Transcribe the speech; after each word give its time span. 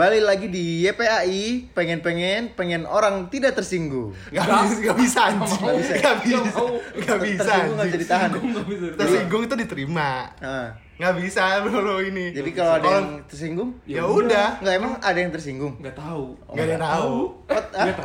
Kembali 0.00 0.24
lagi 0.24 0.48
di 0.48 0.80
YPAI, 0.88 1.76
pengen-pengen, 1.76 2.56
pengen 2.56 2.88
orang 2.88 3.28
tidak 3.28 3.52
tersinggung. 3.52 4.16
Gak 4.32 4.48
bisa, 4.48 4.80
gak 4.80 4.96
bisa 4.96 5.20
anjing. 5.28 5.60
Nggak 5.60 5.76
bisa. 5.76 5.92
Gak 6.00 6.16
bisa. 6.24 6.40
Nggak. 6.40 7.04
Gak 7.04 7.18
bisa. 7.20 7.44
Tersinggung 7.44 7.76
nggak 7.76 7.84
bisa 7.84 7.84
anjing. 7.84 8.00
ditahan. 8.00 8.28
Nggak 8.32 8.64
bisa. 8.64 8.84
Tersinggung 8.96 9.42
itu 9.44 9.54
diterima. 9.60 10.10
Nah, 10.40 10.72
Gak 10.96 11.16
bisa 11.20 11.44
bro 11.64 12.00
ini. 12.00 12.32
jadi 12.32 12.50
kalau 12.56 12.72
ada 12.80 12.88
yang 12.96 13.08
tersinggung, 13.28 13.76
ya 13.84 14.04
udah. 14.08 14.60
nggak 14.64 14.74
emang 14.80 14.92
ada 15.04 15.18
yang 15.20 15.32
tersinggung. 15.36 15.76
Nggak 15.76 15.96
tahu. 16.00 16.32
Gak 16.48 16.64
ada 16.64 16.72
yang 16.72 16.84
tahu. 16.88 17.16
Ah, 17.44 17.60
Nggak. 17.60 17.96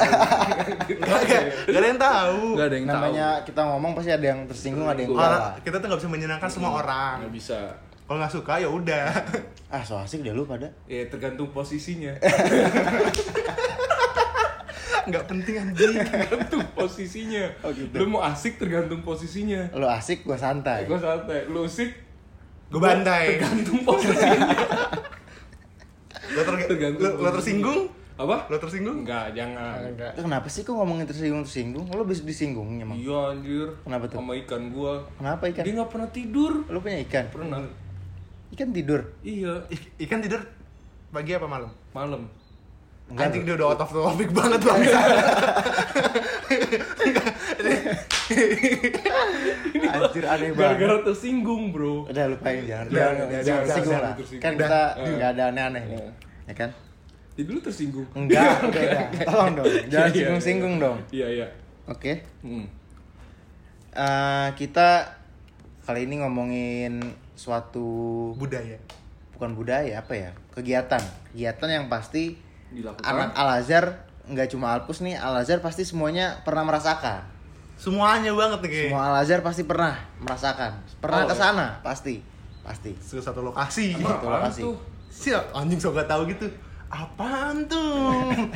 Gak 1.00 1.20
gak- 1.32 1.48
gak 1.64 1.80
ada 1.80 1.88
yang 1.88 2.02
tahu. 2.04 2.40
Nggak 2.60 2.68
ada 2.68 2.76
yang 2.76 2.88
tahu. 2.92 2.96
namanya 3.00 3.28
kita 3.48 3.62
ngomong 3.72 3.92
pasti 3.96 4.12
ada 4.12 4.26
yang 4.36 4.40
tersinggung, 4.52 4.88
ada 4.92 5.00
yang 5.00 5.16
enggak 5.16 5.64
kita 5.64 5.76
tuh 5.80 5.88
gak 5.96 6.00
bisa 6.04 6.12
menyenangkan 6.12 6.50
semua 6.52 6.72
orang. 6.76 7.16
Nggak 7.24 7.36
bisa. 7.40 7.60
Kalau 8.06 8.18
nggak 8.18 8.32
suka 8.32 8.54
ya 8.58 8.70
udah. 8.70 9.10
Ah, 9.68 9.82
so 9.82 9.98
asik 9.98 10.22
deh 10.22 10.30
lu 10.30 10.46
pada. 10.46 10.70
Ya 10.86 11.04
tergantung 11.06 11.50
posisinya. 11.50 12.14
Nggak 15.06 15.26
penting 15.26 15.56
anjing. 15.56 15.94
tergantung 16.02 16.66
posisinya. 16.74 17.46
Oh, 17.62 17.70
gitu. 17.70 17.94
Lu 17.94 18.06
mau 18.08 18.26
asik 18.26 18.58
tergantung 18.58 19.02
posisinya. 19.02 19.70
Lu 19.72 19.86
asik, 19.86 20.26
gua 20.26 20.34
santai. 20.34 20.86
Gue 20.86 20.98
santai. 20.98 21.46
Lu 21.46 21.62
asik 21.62 21.94
Gue 22.66 22.82
bantai. 22.82 23.38
tergantung 23.38 23.86
posisinya. 23.86 24.50
Lo, 26.26 26.42
ter- 26.42 26.66
Tergantung 26.68 27.06
lo, 27.06 27.22
lo 27.22 27.30
tersinggung? 27.32 27.80
Apa? 28.16 28.50
Lo 28.50 28.58
tersinggung? 28.58 29.06
Enggak, 29.06 29.30
jangan. 29.34 29.78
Enggak. 29.86 30.18
Kenapa 30.18 30.48
sih 30.50 30.66
kok 30.66 30.74
ngomongin 30.74 31.06
tersinggung 31.06 31.46
tersinggung? 31.46 31.86
Lu 31.88 32.02
bisa 32.02 32.26
disinggung 32.26 32.74
emang. 32.76 32.98
Iya 32.98 33.38
anjir. 33.38 33.68
Kenapa 33.86 34.10
tuh? 34.10 34.18
Sama 34.18 34.34
ikan 34.42 34.74
gua. 34.74 35.06
Kenapa 35.16 35.44
ikan? 35.54 35.62
Dia 35.62 35.74
nggak 35.76 35.92
pernah 35.94 36.10
tidur. 36.10 36.52
Lu 36.66 36.82
punya 36.82 36.98
ikan? 37.06 37.26
Pernah. 37.30 37.62
Ikan 38.56 38.72
tidur. 38.72 39.02
Iya. 39.20 39.68
I- 39.68 40.08
ikan 40.08 40.24
tidur 40.24 40.40
pagi 41.12 41.36
apa 41.36 41.44
malam? 41.44 41.68
Malam. 41.92 42.24
Enggak, 43.06 43.30
Anjing 43.30 43.44
dia 43.46 43.54
udah 43.54 43.68
out 43.70 43.82
of 43.84 43.92
topic 43.92 44.30
banget 44.32 44.60
bang. 44.64 44.82
Anjir 49.86 50.24
aneh 50.26 50.50
banget. 50.52 50.78
Gara-gara 50.80 50.96
tersinggung, 51.06 51.64
Bro. 51.70 52.10
Udah 52.10 52.26
lupain 52.32 52.64
jangan. 52.66 52.88
Jangan 52.90 53.14
jangan 53.14 53.44
jangan, 53.44 53.62
tersinggung 53.62 53.94
jangan 53.94 54.02
lah. 54.02 54.14
Kan 54.42 54.52
kita 54.58 54.82
nggak 54.98 55.30
ada 55.36 55.44
aneh-aneh 55.52 55.84
nih. 55.86 56.00
Ya 56.46 56.54
kan? 56.56 56.70
Jadi 57.36 57.50
lu 57.52 57.60
tersinggung. 57.60 58.08
Enggak, 58.16 58.56
udah, 58.72 58.82
udah. 58.82 59.04
Tolong 59.28 59.52
dong. 59.54 59.66
Jangan 59.68 59.92
Iya, 59.92 60.00
iya, 60.00 60.16
singgung-singgung 60.16 60.74
iya. 60.74 60.84
dong. 60.84 60.98
Iya, 61.12 61.28
iya. 61.30 61.48
Oke. 61.86 62.12
Hmm. 62.42 62.66
Eh, 63.96 64.48
kita 64.56 64.90
kali 65.86 66.08
ini 66.08 66.24
ngomongin 66.24 66.94
suatu 67.36 67.86
Budaya. 68.34 68.80
bukan 69.32 69.52
budaya 69.54 70.00
apa 70.00 70.14
ya? 70.16 70.32
Kegiatan. 70.52 71.04
Kegiatan 71.30 71.70
yang 71.70 71.86
pasti 71.88 72.40
Dilakukan. 72.72 73.04
anak 73.04 73.30
Al 73.34 73.50
Azhar 73.60 73.86
nggak 74.26 74.48
cuma 74.50 74.74
Alpus 74.74 75.00
nih, 75.00 75.16
Al 75.16 75.38
Azhar 75.38 75.60
pasti 75.60 75.84
semuanya 75.84 76.42
pernah 76.42 76.64
merasakan. 76.64 77.22
Semuanya 77.76 78.32
banget 78.32 78.60
nih. 78.64 78.88
Semua 78.90 79.12
Al 79.12 79.22
Azhar 79.22 79.44
pasti 79.44 79.62
pernah 79.62 80.00
merasakan. 80.18 80.80
Pernah 80.98 81.22
Oh, 81.22 81.30
ke 81.30 81.36
iya. 81.36 81.42
sana, 81.44 81.68
pasti. 81.84 82.16
Pasti. 82.64 82.96
Ke 82.96 83.20
satu 83.20 83.44
lokasi. 83.44 83.94
Satu 83.94 84.08
Apaan 84.26 84.42
lokasi. 84.42 84.62
tuh? 84.64 84.76
Siap, 85.12 85.54
anjing 85.54 85.78
so 85.78 85.92
gak 85.92 86.08
tahu 86.08 86.26
gitu. 86.28 86.48
Apaan 86.88 87.68
tuh? 87.68 88.32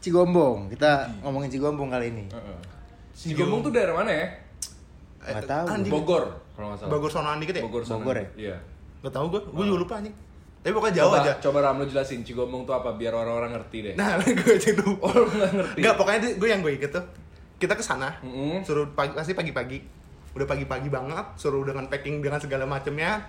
Cigombong. 0.00 0.72
Kita 0.72 1.06
ngomongin 1.22 1.50
Cigombong 1.50 1.92
kali 1.92 2.08
ini. 2.08 2.24
Si 3.12 3.36
Gombong 3.36 3.60
tuh 3.60 3.72
daerah 3.72 3.92
mana 3.94 4.10
ya? 4.10 4.26
Nggak 5.20 5.46
tahu. 5.46 5.66
Anjing. 5.68 5.92
Bogor, 5.92 6.24
kalau 6.56 6.66
nggak 6.72 6.78
salah. 6.80 6.90
Bogor 6.90 7.10
sonoan 7.12 7.38
dikit 7.38 7.54
ya? 7.60 7.62
Bogor. 7.64 7.82
Bogor 7.84 8.16
ya? 8.16 8.26
Iya. 8.36 8.56
Gak 9.00 9.12
tau 9.16 9.26
gue, 9.32 9.40
gue 9.40 9.64
juga 9.64 9.80
lupa 9.80 9.94
anjing. 10.00 10.16
Tapi 10.60 10.72
pokoknya 10.76 10.94
jauh 11.00 11.08
coba, 11.08 11.24
aja. 11.24 11.32
Coba 11.40 11.58
Ram 11.64 11.76
lu 11.80 11.86
jelasin 11.88 12.20
Cigombong 12.20 12.68
tuh 12.68 12.76
apa 12.76 12.92
biar 12.92 13.16
orang-orang 13.16 13.56
ngerti 13.56 13.78
deh. 13.80 13.94
Nah, 13.96 14.20
gue 14.44 14.52
aja 14.60 14.70
lupa. 14.76 15.08
Oh, 15.08 15.24
lu 15.24 15.30
nggak 15.32 15.52
ngerti. 15.56 15.78
Enggak, 15.80 15.94
pokoknya 15.96 16.18
gue 16.36 16.48
yang 16.48 16.60
gue 16.60 16.72
ikut 16.76 16.90
tuh. 16.92 17.04
Kita 17.60 17.76
ke 17.76 17.84
sana, 17.84 18.16
Mm-mm. 18.24 18.64
suruh 18.64 18.88
pagi, 18.92 19.12
pasti 19.16 19.32
pagi-pagi. 19.32 19.80
Udah 20.36 20.48
pagi-pagi 20.48 20.88
banget, 20.88 21.26
suruh 21.36 21.64
dengan 21.64 21.88
packing 21.88 22.20
dengan 22.20 22.40
segala 22.40 22.64
macamnya. 22.68 23.24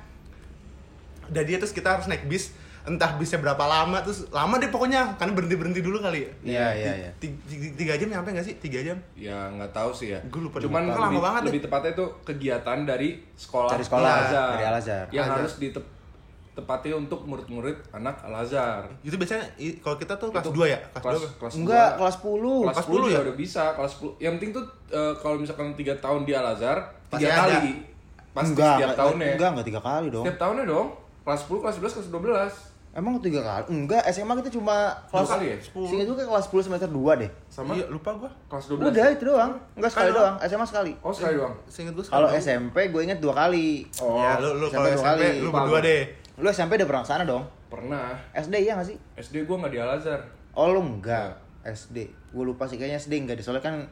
Udah 1.32 1.44
dia 1.44 1.56
terus 1.60 1.72
kita 1.72 2.00
harus 2.00 2.08
naik 2.12 2.28
bis. 2.28 2.52
Entah 2.84 3.14
bisnya 3.14 3.38
berapa 3.38 3.62
lama, 3.62 4.00
terus 4.00 4.26
lama 4.30 4.56
deh 4.56 4.68
pokoknya. 4.68 5.14
Karena 5.16 5.32
berhenti-berhenti 5.32 5.80
dulu 5.80 5.98
kali 5.98 6.20
ya. 6.20 6.32
Iya, 6.42 6.68
iya, 6.74 6.92
iya. 6.98 7.10
Ti- 7.16 7.38
ti- 7.44 7.74
Tiga 7.74 7.94
jam 7.94 8.10
nyampe 8.10 8.32
gak 8.32 8.42
sih? 8.44 8.56
Tiga 8.56 8.82
jam? 8.82 8.98
Ya 9.14 9.50
nggak 9.50 9.70
tahu 9.72 9.90
sih 9.92 10.12
ya. 10.12 10.20
Gua 10.28 10.42
lupa 10.44 10.58
Cuman 10.58 10.84
lupa. 10.84 10.98
lebih, 11.00 11.02
Lama 11.14 11.20
banget 11.22 11.42
lebih 11.48 11.62
tepatnya 11.62 11.92
itu 11.92 12.06
kegiatan 12.24 12.80
dari 12.82 13.10
sekolah 13.32 13.70
Dari 13.70 13.84
sekolah, 13.84 14.10
Al-Azhar. 14.12 14.50
dari 14.52 14.66
Al-Azhar. 14.66 15.06
Yang 15.08 15.18
Al-Azhar. 15.24 15.38
harus 15.40 15.54
ditepati 15.58 16.90
untuk 16.92 17.20
murid-murid 17.24 17.78
anak 17.92 18.16
Al-Azhar. 18.22 18.84
Itu 19.02 19.16
biasanya 19.16 19.46
kalau 19.80 19.96
kita 19.96 20.14
tuh 20.16 20.30
kelas 20.30 20.44
Itu 20.44 20.54
2 20.54 20.66
ya? 20.68 20.80
Kelas, 20.92 21.02
kelas, 21.02 21.18
2 21.18 21.40
kelas 21.40 21.54
Enggak, 21.56 21.88
dua. 21.88 21.98
kelas 21.98 22.16
10. 22.18 22.60
kelas 22.62 22.76
Kelas 22.76 22.86
10 22.86 22.98
10 22.98 23.02
ya 23.04 23.12
ya? 23.12 23.20
udah 23.22 23.36
bisa 23.36 23.64
kelas 23.72 23.92
10 23.96 24.12
yang 24.20 24.34
penting 24.36 24.52
tuh 24.52 24.64
eh, 24.90 25.14
kalau 25.16 25.36
misalkan 25.36 25.68
tiga 25.74 25.94
tahun 25.96 26.22
di 26.24 26.34
Al 26.34 26.48
Azhar 26.48 26.78
Pasti 27.08 27.24
tiga 27.24 27.34
ada. 27.36 27.44
kali 27.58 27.74
pasti 28.32 28.48
enggak, 28.50 28.64
setiap 28.72 28.80
enggak, 28.86 28.96
tahunnya 28.98 29.28
Enggak, 29.30 29.50
enggak 29.52 29.68
tiga 29.68 29.82
kali 29.82 30.08
dong. 30.08 30.24
setiap 30.24 30.38
tahunnya 30.40 30.66
dong 30.66 30.88
kelas 31.22 31.42
10 31.44 31.60
kelas 31.60 31.76
11 31.78 31.92
kelas 31.94 32.08
12 32.08 32.71
Emang 32.92 33.24
tiga 33.24 33.40
kali? 33.40 33.64
Enggak, 33.72 34.04
SMA 34.06 34.36
kita 34.38 34.52
cuma 34.52 34.92
kelas 35.08 35.30
kali 35.30 35.46
ya? 35.48 35.56
Seingat 35.64 36.06
gue 36.06 36.18
kayak 36.18 36.28
kelas 36.28 36.46
10 36.46 36.68
semester 36.68 36.90
2 36.92 37.22
deh. 37.24 37.30
sama 37.48 37.72
Iya, 37.72 37.88
lupa 37.88 38.12
gue. 38.14 38.28
kelas 38.46 38.66
12 38.68 38.84
Udah 38.84 39.06
itu 39.10 39.24
doang. 39.24 39.52
Enggak 39.74 39.92
sekali 39.92 40.04
Sekali 40.06 40.20
doang. 40.20 40.36
SMA 40.44 40.66
sekali. 40.68 40.92
oh 41.00 41.14
sekali 41.16 41.34
doang 41.34 41.54
Seinget 41.66 41.94
gue 41.94 42.04
Kalau 42.04 42.28
SMP 42.30 42.78
gue 42.92 43.02
inget 43.02 43.20
dua 43.20 43.34
kali. 43.34 43.88
oh 43.98 44.20
ya, 44.20 44.36
lu, 44.38 44.60
lu 44.60 44.66
SMP 44.66 44.76
kalau 44.76 44.84
dua 44.86 44.96
SMP, 44.98 45.08
kali. 45.08 45.28
lu 45.32 45.46
Lupa 45.48 45.56
berdua 45.58 45.72
gua. 45.72 45.80
deh. 45.82 46.02
Lu 46.36 46.48
SMP 46.50 46.72
udah 46.76 46.88
pernah 46.88 47.02
ke 47.02 47.10
sana 47.10 47.24
dong? 47.24 47.44
pernah 47.72 48.12
SD 48.34 48.54
iya 48.60 48.76
gak 48.76 48.84
sih? 48.86 48.98
SD 49.16 49.48
gua 49.48 49.56
nggak 49.58 49.72
di 49.72 49.80
Al 49.80 49.92
Azhar 49.96 50.20
Oh 50.52 50.68
lu 50.68 50.84
enggak. 50.84 51.40
SD. 51.64 51.98
Gue 52.30 52.44
lupa 52.44 52.68
sih 52.68 52.76
kayaknya 52.76 53.00
SD 53.00 53.14
enggak 53.18 53.40
di 53.40 53.44
soalnya 53.48 53.64
kan 53.64 53.88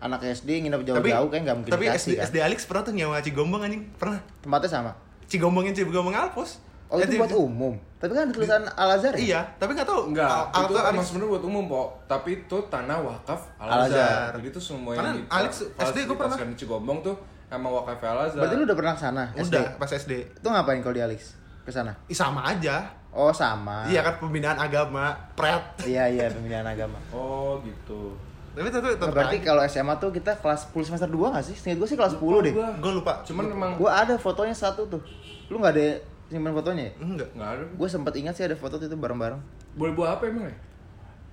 anak 0.00 0.24
SD 0.24 0.66
nginep 0.66 0.82
jauh-jauh 0.82 1.28
kayak 1.28 1.42
nggak 1.44 1.54
mungkin 1.54 1.70
tapi 1.70 1.86
dikasih 1.86 2.02
SD, 2.02 2.10
kan. 2.16 2.26
SD 2.26 2.36
Alex 2.42 2.58
pernah 2.66 2.82
tuh 2.82 2.94
nyawa 2.96 3.22
Cigombong 3.22 3.62
anjing. 3.62 3.86
Pernah. 3.94 4.18
Tempatnya 4.40 4.66
sama. 4.68 4.92
Cigombongin 5.24 5.70
Cigombong 5.70 6.10
Alpus. 6.12 6.58
Oh 6.90 6.98
itu 6.98 7.14
buat 7.14 7.30
umum. 7.32 7.74
Tapi 7.96 8.10
kan 8.10 8.22
ada 8.24 8.32
tulisan 8.32 8.62
Al 8.66 8.90
Azhar 8.92 9.12
ya? 9.12 9.20
Iya, 9.20 9.40
tapi 9.56 9.70
nggak 9.72 9.86
tahu. 9.86 10.10
enggak 10.10 10.26
Al- 10.26 10.66
itu 10.66 10.74
emang 10.74 10.90
Alex 10.90 11.04
sebenarnya 11.06 11.30
buat 11.30 11.44
umum 11.44 11.64
kok 11.66 11.88
tapi 12.04 12.30
itu 12.40 12.56
tanah 12.66 12.98
wakaf 12.98 13.40
Al 13.54 13.68
Al-Azhar. 13.68 14.00
Azhar 14.00 14.30
jadi 14.34 14.48
itu 14.48 14.60
semua 14.60 14.92
Karena 14.92 15.10
yang 15.10 15.18
di 15.18 15.24
Alex 15.30 15.52
SD 15.70 15.98
gua 16.04 16.16
pernah. 16.18 16.36
di 16.40 16.56
Cigombong 16.56 16.98
tuh 17.00 17.14
emang 17.46 17.70
wakaf 17.72 18.00
Al 18.02 18.18
Azhar 18.24 18.40
Berarti 18.40 18.54
lu 18.54 18.64
udah 18.64 18.76
pernah 18.76 18.92
ke 18.92 19.00
sana? 19.00 19.24
SD? 19.32 19.52
udah 19.52 19.64
pas 19.76 19.90
SD. 19.92 20.12
Itu 20.34 20.46
ngapain 20.46 20.80
kalau 20.80 20.96
di 20.96 21.02
Alex? 21.02 21.20
Ke 21.60 21.70
sana? 21.70 21.92
Ih, 22.04 22.16
sama 22.16 22.40
aja. 22.42 22.88
Oh 23.10 23.30
sama. 23.30 23.84
Iya 23.84 24.00
kan 24.00 24.18
pembinaan 24.18 24.56
agama, 24.56 25.14
pret. 25.34 25.62
Iya 25.84 26.08
iya 26.08 26.26
pemilihan 26.26 26.64
agama. 26.64 26.98
oh 27.12 27.60
gitu 27.60 28.14
Tapi 28.50 28.66
tapi 28.66 28.82
Nah, 28.84 28.94
tetap 28.96 29.12
berarti 29.12 29.36
kalau 29.40 29.62
SMA 29.62 29.94
tuh 29.96 30.10
kita 30.10 30.34
kelas 30.36 30.66
10 30.66 30.82
semester 30.84 31.06
2 31.06 31.22
gak 31.30 31.44
sih? 31.44 31.54
Seingat 31.54 31.78
gue 31.78 31.86
sih 31.86 31.94
kelas 31.94 32.16
10 32.16 32.42
deh. 32.42 32.50
Gua- 32.50 32.74
gue 32.74 32.92
lupa. 32.96 33.22
cuman 33.22 33.46
emang 33.46 33.70
Gue 33.76 33.86
ada 33.86 34.16
fotonya 34.16 34.50
satu 34.52 34.88
tuh. 34.88 34.98
Lu 35.46 35.58
nggak 35.58 35.70
ada 35.70 35.86
simpan 36.30 36.54
fotonya 36.54 36.82
ya? 36.84 36.92
enggak. 36.96 37.28
nggak 37.34 37.50
ada 37.50 37.64
Gue 37.74 37.88
sempet 37.90 38.14
ingat 38.16 38.32
sih 38.32 38.44
ada 38.44 38.54
foto 38.54 38.78
itu 38.78 38.86
bareng-bareng. 38.88 39.40
boleh 39.72 39.92
buat 39.92 40.08
apa 40.12 40.24
emang 40.24 40.46
ya 40.46 40.56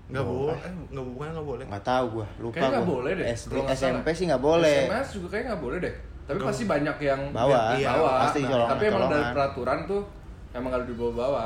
Enggak 0.08 0.24
boleh. 0.24 0.56
Eh, 0.58 0.72
enggak 0.88 1.06
boleh, 1.06 1.30
enggak 1.30 1.48
boleh. 1.48 1.66
Nggak 1.68 1.84
tahu 1.86 2.06
gue, 2.14 2.28
lupa 2.40 2.54
Kayaknya 2.54 2.70
nggak 2.72 2.82
gua. 2.82 2.94
boleh 2.96 3.12
deh, 3.14 3.26
SD, 3.30 3.54
SMP 3.70 4.08
sih 4.10 4.26
nggak 4.26 4.40
boleh. 4.42 4.78
SMS 4.82 5.08
juga 5.12 5.28
kayaknya 5.30 5.48
nggak 5.48 5.62
boleh 5.62 5.78
deh. 5.78 5.94
Tapi 6.24 6.38
pasti 6.42 6.64
banyak 6.66 6.98
yang 7.02 7.22
Bawa. 7.30 7.60
Iya, 7.74 7.90
bawa. 7.94 8.12
pasti 8.22 8.40
Nah, 8.40 8.50
colongan- 8.50 8.72
tapi 8.72 8.84
emang 8.84 9.00
dari 9.00 9.08
colongan. 9.12 9.34
peraturan 9.34 9.80
tuh 9.86 10.02
emang 10.52 10.72
harus 10.74 10.88
dibawa-bawa. 10.88 11.46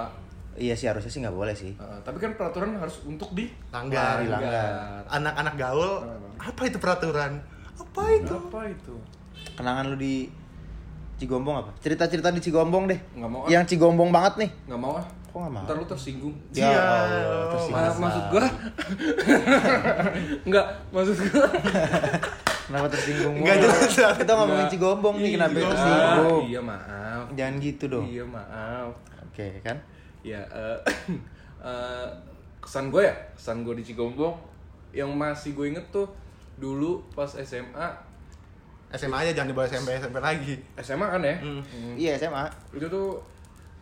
Iya 0.53 0.73
sih 0.75 0.85
harusnya 0.85 1.09
sih 1.09 1.19
nggak 1.21 1.33
boleh 1.33 1.55
sih. 1.55 1.71
Uh, 1.75 1.97
tapi 2.01 2.17
kan 2.17 2.31
peraturan 2.33 2.69
harus 2.75 3.01
untuk 3.01 3.29
di 3.31 3.49
Langgar. 3.69 4.19
Dilanggar. 4.19 5.01
Anak-anak 5.09 5.53
gaul, 5.55 5.91
apa 6.37 6.61
itu 6.61 6.77
peraturan? 6.77 7.31
Apa 7.73 8.01
itu? 8.13 8.35
Apa 8.37 8.61
itu? 8.67 8.93
Kenangan 9.53 9.85
lu 9.87 9.97
di 9.97 10.29
Cigombong 11.21 11.55
apa? 11.59 11.69
Cerita-cerita 11.77 12.29
di 12.29 12.41
Cigombong 12.41 12.89
deh. 12.89 12.97
Nggak 13.13 13.29
mau 13.29 13.41
ah. 13.45 13.47
Yang 13.47 13.63
Cigombong 13.69 14.09
banget 14.09 14.33
nih. 14.39 14.49
Nggak 14.65 14.79
mau 14.79 14.93
ah. 14.95 15.05
Kok 15.31 15.37
nggak 15.37 15.53
mau? 15.53 15.63
Ntar 15.63 15.75
lu 15.75 15.85
tersinggung. 15.85 16.35
Ya 16.51 16.65
Iya, 16.65 16.79
Allah, 16.81 17.45
tersinggung. 17.47 17.85
Ma- 17.87 18.01
maksud 18.01 18.23
gua 18.27 18.43
Enggak, 20.43 20.65
maksud 20.89 21.15
gua 21.23 21.47
Kenapa 22.61 22.87
tersinggung? 22.87 23.33
Nggak 23.37 23.55
mulu? 23.57 23.67
jelas. 23.67 24.15
Kita 24.15 24.31
ngomongin. 24.33 24.67
Cigombong 24.67 25.15
nih, 25.17 25.31
kenapa 25.35 25.53
Iya. 25.53 25.65
tersinggung? 25.67 26.43
Iya, 26.47 26.61
maaf. 26.61 27.23
Jangan 27.31 27.55
gitu 27.59 27.83
dong. 27.87 28.05
Iya, 28.07 28.23
maaf. 28.25 28.89
Oke 29.21 29.47
kan? 29.61 29.77
Ya, 30.21 30.41
eh, 30.43 30.77
eh, 31.67 32.07
kesan 32.59 32.87
gue 32.87 33.03
ya, 33.03 33.15
kesan 33.33 33.61
gue 33.61 33.73
di 33.75 33.83
Cigombong 33.83 34.35
yang 34.91 35.11
masih 35.11 35.51
gue 35.51 35.67
inget 35.67 35.83
tuh 35.89 36.07
dulu 36.55 37.01
pas 37.11 37.27
SMA, 37.33 37.87
SMA 38.93 39.17
aja 39.17 39.31
jangan 39.33 39.49
dibawa 39.49 39.65
SMP 39.65 39.89
SMP 39.95 40.17
lagi. 40.17 40.53
SMA 40.77 41.07
kan 41.07 41.21
ya, 41.21 41.35
Hmm. 41.37 41.61
Iya 41.93 42.11
SMA. 42.17 42.43
itu 42.71 42.85
tuh 42.85 43.19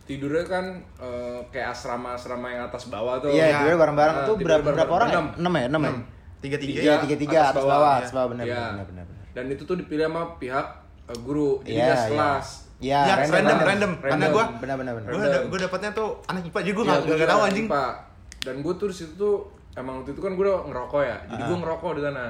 tidurnya 0.02 0.44
kan 0.44 0.64
eh, 0.96 1.38
kayak 1.48 1.70
asrama-asrama 1.70 2.46
yang 2.48 2.62
atas 2.64 2.86
bawah 2.86 3.18
tuh. 3.18 3.28
Iya, 3.28 3.46
ya. 3.46 3.58
tidur 3.60 3.78
bareng-bareng 3.78 4.16
Nah, 4.16 4.24
tuh 4.24 4.34
tidur 4.36 4.46
berapa, 4.48 4.62
bareng- 4.62 4.76
berapa 4.76 4.92
orang? 4.92 5.08
ya? 5.08 5.14
enam. 5.14 5.26
Enam 5.36 5.52
ya, 5.52 5.64
enam 5.66 5.80
ya. 5.80 5.92
Tiga 6.40 6.56
tiga. 6.56 6.72
Tiga, 6.74 6.94
tiga, 7.00 7.16
tiga, 7.18 7.38
atas 7.38 7.50
atas 7.50 7.60
bawah, 7.60 7.74
bawah, 7.76 7.90
ya. 7.90 7.98
atas 8.00 8.12
bawah 8.12 8.28
benar, 8.28 8.44
Iya. 8.44 8.54
benar, 8.56 8.86
benar, 8.86 9.04
benar. 9.04 9.24
Dan 9.30 9.44
itu 9.48 9.62
tuh 9.62 9.76
dipilih 9.76 10.04
sama 10.04 10.22
pihak 10.36 10.66
eh, 11.06 11.18
guru, 11.20 11.50
jadi 11.60 11.74
Iya, 11.76 11.86
gas 11.86 12.00
iya. 12.00 12.10
kelas. 12.10 12.46
Ya, 12.80 13.00
Ya, 13.02 13.14
random, 13.14 13.28
random, 13.28 13.44
random. 13.44 13.60
random. 13.60 13.92
Karena 13.92 14.14
Random. 14.16 14.30
gua 14.32 14.44
Benar 14.56 14.76
benar 14.78 14.92
benar. 14.96 15.08
gue 15.10 15.20
Random. 15.20 15.42
gue 15.44 15.58
dapetnya 15.60 15.90
tuh 15.92 16.08
anak 16.24 16.42
IPA 16.42 16.58
jadi 16.60 16.70
gue 16.70 16.80
Iya, 16.80 16.80
nggak 16.86 16.96
gua 16.96 17.04
nggak 17.04 17.18
juga 17.18 17.26
tahu 17.28 17.40
anjing 17.44 17.66
Pak. 17.68 17.92
Dan 18.40 18.54
gue 18.58 18.74
tuh 18.74 18.86
di 18.86 18.96
situ 18.96 19.12
tuh 19.14 19.36
emang 19.72 19.94
waktu 19.96 20.10
itu 20.10 20.20
kan 20.20 20.32
gue 20.32 20.42
udah 20.42 20.58
ngerokok 20.64 21.02
ya. 21.02 21.16
Jadi 21.26 21.42
gue 21.44 21.56
ngerokok 21.58 21.90
di 21.92 22.02
sana. 22.02 22.24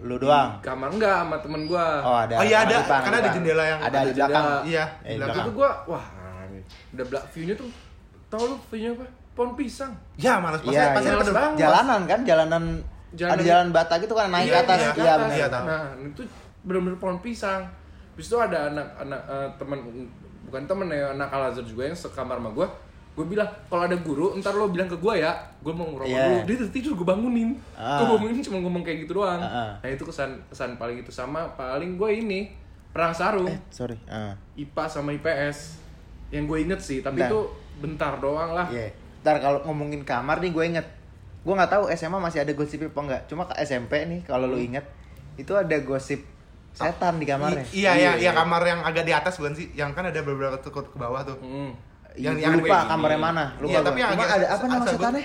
Lu 0.00 0.16
doang. 0.16 0.50
Di 0.54 0.64
kamar 0.64 0.88
enggak 0.90 1.16
sama 1.20 1.36
temen 1.38 1.62
gue. 1.64 1.86
Oh, 2.00 2.16
ada. 2.16 2.34
Oh, 2.36 2.44
iya, 2.44 2.58
ada. 2.62 2.74
Ipang, 2.78 3.02
Karena 3.02 3.16
ada 3.16 3.22
Ipang. 3.22 3.34
jendela 3.36 3.64
yang- 3.64 3.80
ada 3.80 3.88
di 3.88 3.98
ada 4.00 4.12
belakang. 4.12 4.44
jendela. 4.44 4.62
iya 4.64 4.84
Eh, 4.84 4.90
di 4.90 5.06
di 5.06 5.18
belakang 5.18 5.44
itu 5.44 5.52
gue 5.54 5.70
wah 5.86 6.06
udah 6.94 7.04
belak 7.06 7.24
view-nya 7.28 7.54
tuh 7.54 7.68
tau 8.28 8.42
lu 8.44 8.56
view-nya 8.68 8.90
apa? 8.92 9.06
Pohon 9.32 9.50
pisang. 9.52 9.92
ya 10.14 10.38
malas 10.38 10.58
pasti 10.60 10.72
Iya, 10.72 10.94
pasti 10.94 11.10
iya. 11.10 11.34
banget. 11.34 11.58
Jalanan 11.58 12.00
kan, 12.04 12.20
jalanan, 12.22 12.62
Jalan- 13.12 13.32
ada 13.32 13.42
jalan 13.44 13.68
bata 13.70 13.94
gitu 13.98 14.10
kan 14.12 14.26
naik 14.28 14.46
Iya, 14.46 14.52
ke 14.52 14.58
atas. 14.60 14.78
iya, 14.78 14.90
Iya, 14.94 15.12
atas. 15.12 15.30
Iya, 15.32 15.46
tahu. 15.48 15.64
Nah, 15.64 15.82
itu 16.00 16.22
benar-benar 16.62 16.98
pohon 16.98 17.18
pisang. 17.18 17.62
Habis 18.12 18.26
itu 18.26 18.36
ada 18.36 18.58
anak-anak 18.68 19.20
eh, 19.24 19.48
teman 19.56 19.78
bukan 20.44 20.62
temen 20.64 20.86
ya, 20.88 21.10
anak 21.10 21.28
Al 21.28 21.42
Azhar 21.48 21.62
juga 21.62 21.82
yang 21.84 21.96
sekamar 21.96 22.38
sama 22.38 22.50
gue. 22.52 22.66
Gue 23.14 23.24
bilang, 23.24 23.46
kalau 23.66 23.86
ada 23.86 23.94
guru, 23.96 24.34
ntar 24.36 24.52
lo 24.52 24.66
bilang 24.66 24.86
ke 24.86 24.94
gue 24.94 25.14
ya, 25.16 25.30
gue 25.60 25.70
mau 25.70 25.86
ngerokok 25.86 26.10
Iya. 26.10 26.42
dulu. 26.42 26.58
Dia 26.58 26.66
tidur, 26.68 26.92
gue 26.94 27.06
bangunin. 27.06 27.50
Ah. 27.72 28.02
Gue 28.02 28.06
bangunin 28.12 28.42
cuma 28.42 28.58
ngomong 28.58 28.82
kayak 28.82 29.06
gitu 29.06 29.16
doang. 29.16 29.38
Ah, 29.38 29.46
ah. 29.46 29.70
Nah 29.78 29.88
itu 29.88 30.02
kesan 30.02 30.34
kesan 30.48 30.74
paling 30.74 30.98
itu 30.98 31.08
sama 31.08 31.46
paling 31.54 31.94
gue 31.94 32.10
ini 32.12 32.50
perang 32.90 33.10
sarung. 33.10 33.46
Eh, 33.46 33.58
sorry. 33.68 33.94
Ah. 34.04 34.34
IPA 34.54 34.84
sama 34.88 35.10
IPS. 35.12 35.78
Yang 36.28 36.44
gue 36.44 36.58
inget 36.60 36.80
sih, 36.80 36.98
tapi 37.00 37.18
Bentar. 37.18 37.30
itu 37.30 37.40
bentar 37.76 38.12
doang 38.18 38.50
lah. 38.52 38.66
Iya. 38.66 38.90
Ntar 39.20 39.38
kalau 39.38 39.62
ngomongin 39.62 40.02
kamar 40.02 40.38
nih 40.38 40.50
gue 40.50 40.64
inget. 40.68 40.86
Gue 41.40 41.54
nggak 41.54 41.70
tahu 41.70 41.84
SMA 41.92 42.18
masih 42.18 42.40
ada 42.40 42.50
gosip 42.50 42.82
apa 42.82 42.98
enggak. 43.00 43.22
Cuma 43.26 43.44
ke 43.44 43.54
SMP 43.60 44.02
nih 44.02 44.20
kalau 44.22 44.44
lu 44.44 44.58
inget 44.58 44.82
itu 45.36 45.52
ada 45.52 45.76
gosip 45.80 46.18
setan 46.72 47.16
di 47.16 47.24
kamarnya. 47.24 47.62
I- 47.64 47.70
iya 47.76 47.92
iya 47.92 47.94
Iya, 47.94 48.10
iya 48.16 48.22
iya. 48.24 48.32
kamar 48.32 48.62
yang 48.64 48.82
agak 48.82 49.04
di 49.04 49.12
atas 49.12 49.38
bukan 49.38 49.52
sih 49.52 49.70
yang 49.72 49.90
kan 49.90 50.02
ada 50.02 50.18
beberapa 50.20 50.58
tukut 50.58 50.82
ke 50.84 50.96
bawah 50.96 51.22
tuh 51.22 51.38
Hmm. 51.38 51.70
Yang- 52.16 52.34
yang 52.34 52.38
yang 52.38 52.54
lupa 52.56 52.76
ini. 52.76 52.88
kamarnya 52.88 53.20
mana. 53.20 53.44
Lupa 53.56 53.68
Iya, 53.68 53.76
gua. 53.76 53.86
tapi 53.86 53.98
yang 53.98 54.10
Cuma 54.12 54.24
ada 54.26 54.46
apa 54.48 54.64
nama 54.64 54.78
gua- 54.80 54.92
setannya? 54.92 55.24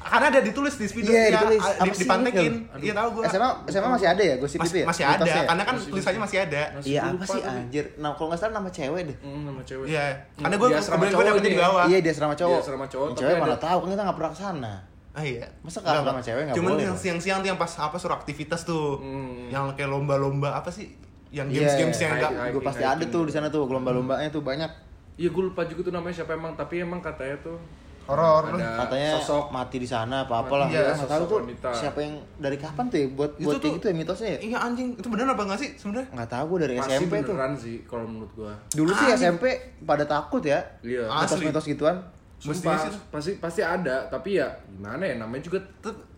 karena 0.00 0.26
ada 0.26 0.40
ditulis 0.40 0.74
di 0.74 0.86
spidol 0.86 1.12
Iya, 1.12 1.20
ya, 1.20 1.30
ditulis. 1.36 1.60
di, 1.60 1.90
dipantekin 1.94 2.52
iya 2.78 2.92
tahu 2.96 3.08
gua 3.12 3.22
SMA 3.26 3.48
SMA 3.68 3.88
masih 3.90 4.08
ada 4.08 4.22
ya 4.24 4.34
gosip 4.34 4.56
Mas- 4.56 4.72
itu 4.72 4.78
ya? 4.78 4.86
masih 4.88 5.04
ada 5.04 5.22
ya? 5.22 5.42
karena 5.44 5.62
kan 5.62 5.74
tulisannya 5.76 6.20
masih 6.20 6.38
ada 6.40 6.62
Masih 6.72 6.88
Iya 6.88 7.00
gua 7.00 7.04
apa 7.04 7.12
lupa 7.12 7.24
sih 7.28 7.40
anjir? 7.44 7.84
Nah 7.94 8.10
kalau 8.10 8.26
nggak 8.26 8.40
salah 8.40 8.54
nama 8.54 8.68
cewek 8.70 9.02
deh. 9.04 9.16
Hmm, 9.20 9.42
sama 9.44 9.60
cewek. 9.62 9.86
iya 9.86 10.04
karena 10.34 10.56
gue 10.56 10.68
asrama 10.72 10.96
kemudian 10.96 11.12
gue 11.12 11.20
cowok 11.20 11.36
ini 11.36 11.44
di 11.44 11.52
ya? 11.52 11.60
bawah 11.62 11.84
Iya 11.84 11.98
di 12.00 12.08
asrama 12.08 12.34
cowok. 12.34 12.48
Iya, 12.50 12.64
asrama 12.64 12.86
cowok, 12.86 13.04
Yang 13.04 13.12
tapi 13.12 13.22
cewek 13.22 13.38
mana 13.38 13.56
tahu 13.60 13.78
kan 13.78 13.88
kita 13.90 14.02
nggak 14.02 14.16
pernah 14.16 14.30
ke 14.30 14.38
sana. 14.40 14.72
ah 15.10 15.24
iya 15.26 15.46
Masa 15.60 15.78
kalau 15.78 15.92
Nggak, 15.92 16.08
sama 16.08 16.22
cewek 16.24 16.42
nggak 16.42 16.56
cuman 16.56 16.70
boleh 16.72 16.84
yang 16.86 16.96
siang-siang 16.96 17.38
tuh 17.38 17.48
yang 17.48 17.58
pas 17.58 17.72
apa 17.76 17.96
suruh 17.96 18.16
aktivitas 18.16 18.60
tuh 18.62 18.86
Hmm. 18.96 19.50
yang 19.50 19.64
kayak 19.74 19.90
lomba-lomba 19.90 20.48
apa 20.54 20.70
sih 20.70 20.86
yang 21.28 21.44
Iya, 21.46 21.60
games-games 21.60 21.98
yang 22.00 22.10
iya. 22.10 22.24
enggak 22.24 22.50
Gue 22.50 22.62
pasti 22.64 22.82
ada 22.82 23.04
tuh 23.04 23.22
di 23.22 23.30
sana 23.30 23.46
tuh 23.46 23.68
lomba-lombanya 23.68 24.30
tuh 24.30 24.40
banyak. 24.40 24.70
Iya 25.20 25.28
gue 25.28 25.42
lupa 25.44 25.62
juga 25.64 25.80
tuh 25.82 25.92
namanya 25.92 26.14
siapa 26.16 26.32
emang 26.32 26.56
tapi 26.56 26.80
emang 26.80 26.98
katanya 26.98 27.36
tuh 27.38 27.60
horor 28.02 28.50
Katanya 28.50 29.20
sosok 29.20 29.52
mati 29.52 29.76
di 29.76 29.84
sana 29.84 30.24
apa 30.24 30.40
apalah. 30.40 30.66
Iya, 30.66 30.82
Iya, 30.82 30.92
nggak 30.96 31.10
tahu 31.12 31.22
tuh 31.22 31.38
wanita. 31.44 31.68
siapa 31.70 31.98
yang 32.00 32.14
dari 32.40 32.56
kapan 32.56 32.84
tuh 32.88 32.98
ya 32.98 33.06
buat 33.12 33.30
Itu 33.32 33.44
buat 33.44 33.52
tuh- 33.52 33.62
kayak 33.62 33.76
gitu 33.76 33.86
ya 33.86 33.94
mitosnya 33.94 34.28
ya? 34.28 34.38
iya 34.40 34.58
anjing 34.58 34.88
itu 34.94 35.06
bener 35.06 35.28
apa 35.28 35.42
enggak 35.44 35.60
sih 35.60 35.70
sebenarnya 35.76 36.08
Nggak 36.10 36.30
tahu 36.30 36.44
gue 36.48 36.58
dari 36.58 36.74
pasti 36.74 36.92
SMP 36.96 37.12
tuh. 37.12 37.22
beneran 37.28 37.52
sih 37.54 37.76
kalau 37.84 38.04
menurut 38.04 38.32
gua. 38.34 38.52
Dulu 38.72 38.90
sih 38.90 39.06
SMP 39.12 39.44
pada 39.84 40.04
takut 40.04 40.42
ya. 40.42 40.58
Iya. 40.80 41.04
Asli. 41.06 41.22
Mitos-mitos 41.46 41.66
gituan. 41.68 41.96
Mestinya 42.40 42.72
Sumpah, 42.72 42.88
sih. 42.88 43.00
pasti 43.12 43.30
pasti 43.36 43.60
ada 43.60 44.08
tapi 44.08 44.30
ya 44.34 44.48
gimana 44.66 45.04
ya 45.04 45.14
namanya 45.14 45.44
juga 45.44 45.60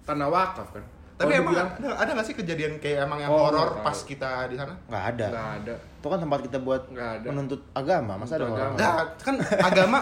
tanah 0.00 0.28
wakaf 0.28 0.70
kan. 0.70 0.84
Tapi 1.14 1.28
Kalau 1.28 1.40
emang 1.40 1.52
dibilang, 1.52 1.70
ada, 1.76 1.88
ada 1.98 2.10
gak 2.14 2.26
sih 2.26 2.34
kejadian 2.34 2.72
kayak 2.76 3.04
emang 3.04 3.18
yang 3.18 3.30
Oh, 3.30 3.46
horor 3.46 3.78
pas 3.78 3.94
tahu. 3.94 4.08
kita 4.08 4.30
di 4.46 4.56
sana 4.56 4.74
Nggak 4.84 5.04
ada. 5.10 5.26
nggak 5.28 5.50
ada. 5.58 5.74
Itu 5.94 6.06
kan 6.06 6.18
tempat 6.18 6.40
kita 6.42 6.58
buat 6.58 6.82
menuntut 7.22 7.60
agama. 7.70 8.12
Masa 8.16 8.32
ada 8.34 8.46
agama. 8.48 8.74
Nah, 8.74 8.92
kan 9.16 9.34
agama 9.60 9.98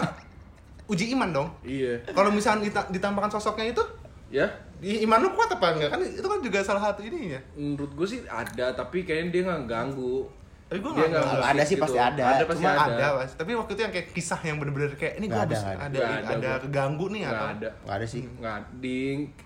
uji 0.87 1.13
iman 1.13 1.29
dong. 1.31 1.47
Iya. 1.61 2.01
Kalau 2.07 2.29
misalnya 2.29 2.65
dita- 2.65 2.89
ditampakkan 2.89 3.29
sosoknya 3.29 3.69
itu, 3.69 3.83
Ya, 4.31 4.47
iman 4.81 5.19
lu 5.19 5.29
kuat 5.31 5.51
apa 5.51 5.75
enggak? 5.75 5.91
Kan 5.91 5.99
itu 6.01 6.23
kan 6.23 6.39
juga 6.39 6.63
salah 6.63 6.79
satu 6.81 7.03
ininya. 7.03 7.35
menurut 7.53 7.91
gue 7.91 8.07
sih 8.07 8.19
ada 8.25 8.71
tapi 8.71 9.03
kayaknya 9.03 9.29
dia 9.29 9.41
nggak 9.43 9.63
ganggu. 9.67 10.23
Tapi 10.71 10.79
gue 10.79 10.91
nggak 10.95 11.11
Ada 11.11 11.51
musik 11.51 11.67
sih, 11.67 11.77
pasti 11.77 11.99
ada. 11.99 12.23
Ada 12.23 12.43
pasti 12.47 12.63
Cuma 12.63 12.71
ada. 12.71 12.95
ada. 12.95 13.27
Tapi 13.27 13.51
waktu 13.59 13.71
itu 13.75 13.81
yang 13.83 13.91
kayak 13.91 14.07
kisah 14.15 14.39
yang 14.39 14.55
bener-bener 14.55 14.87
kayak 14.95 15.19
ini 15.19 15.27
gue 15.27 15.35
Nggak 15.35 15.51
ada, 15.51 15.57
ada 15.59 15.67
ada. 15.67 15.99
ada, 15.99 16.31
ada, 16.31 16.47
gua. 16.47 16.63
keganggu 16.63 17.05
nih 17.11 17.21
Nggak 17.21 17.35
atau 17.35 17.47
ada. 17.51 17.69
Nggak 17.83 17.95
ada 17.99 18.05
sih. 18.07 18.21
Nggak 18.23 18.57
di 18.79 18.97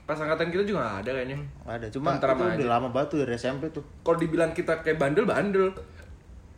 pas 0.06 0.18
angkatan 0.22 0.48
kita 0.48 0.64
juga 0.64 0.80
nggak 0.80 0.98
ada 1.02 1.12
kayaknya. 1.18 1.38
Nggak 1.42 1.76
ada. 1.82 1.88
Cuma 1.90 2.08
Tentram 2.14 2.38
itu 2.38 2.46
aja. 2.46 2.56
udah 2.56 2.70
lama 2.70 2.88
banget 2.94 3.08
tuh 3.10 3.18
dari 3.26 3.34
SMP 3.34 3.64
tuh. 3.74 3.84
Kalau 4.06 4.18
dibilang 4.22 4.52
kita 4.54 4.74
kayak 4.80 4.98
bandel 5.02 5.26
bandel, 5.26 5.68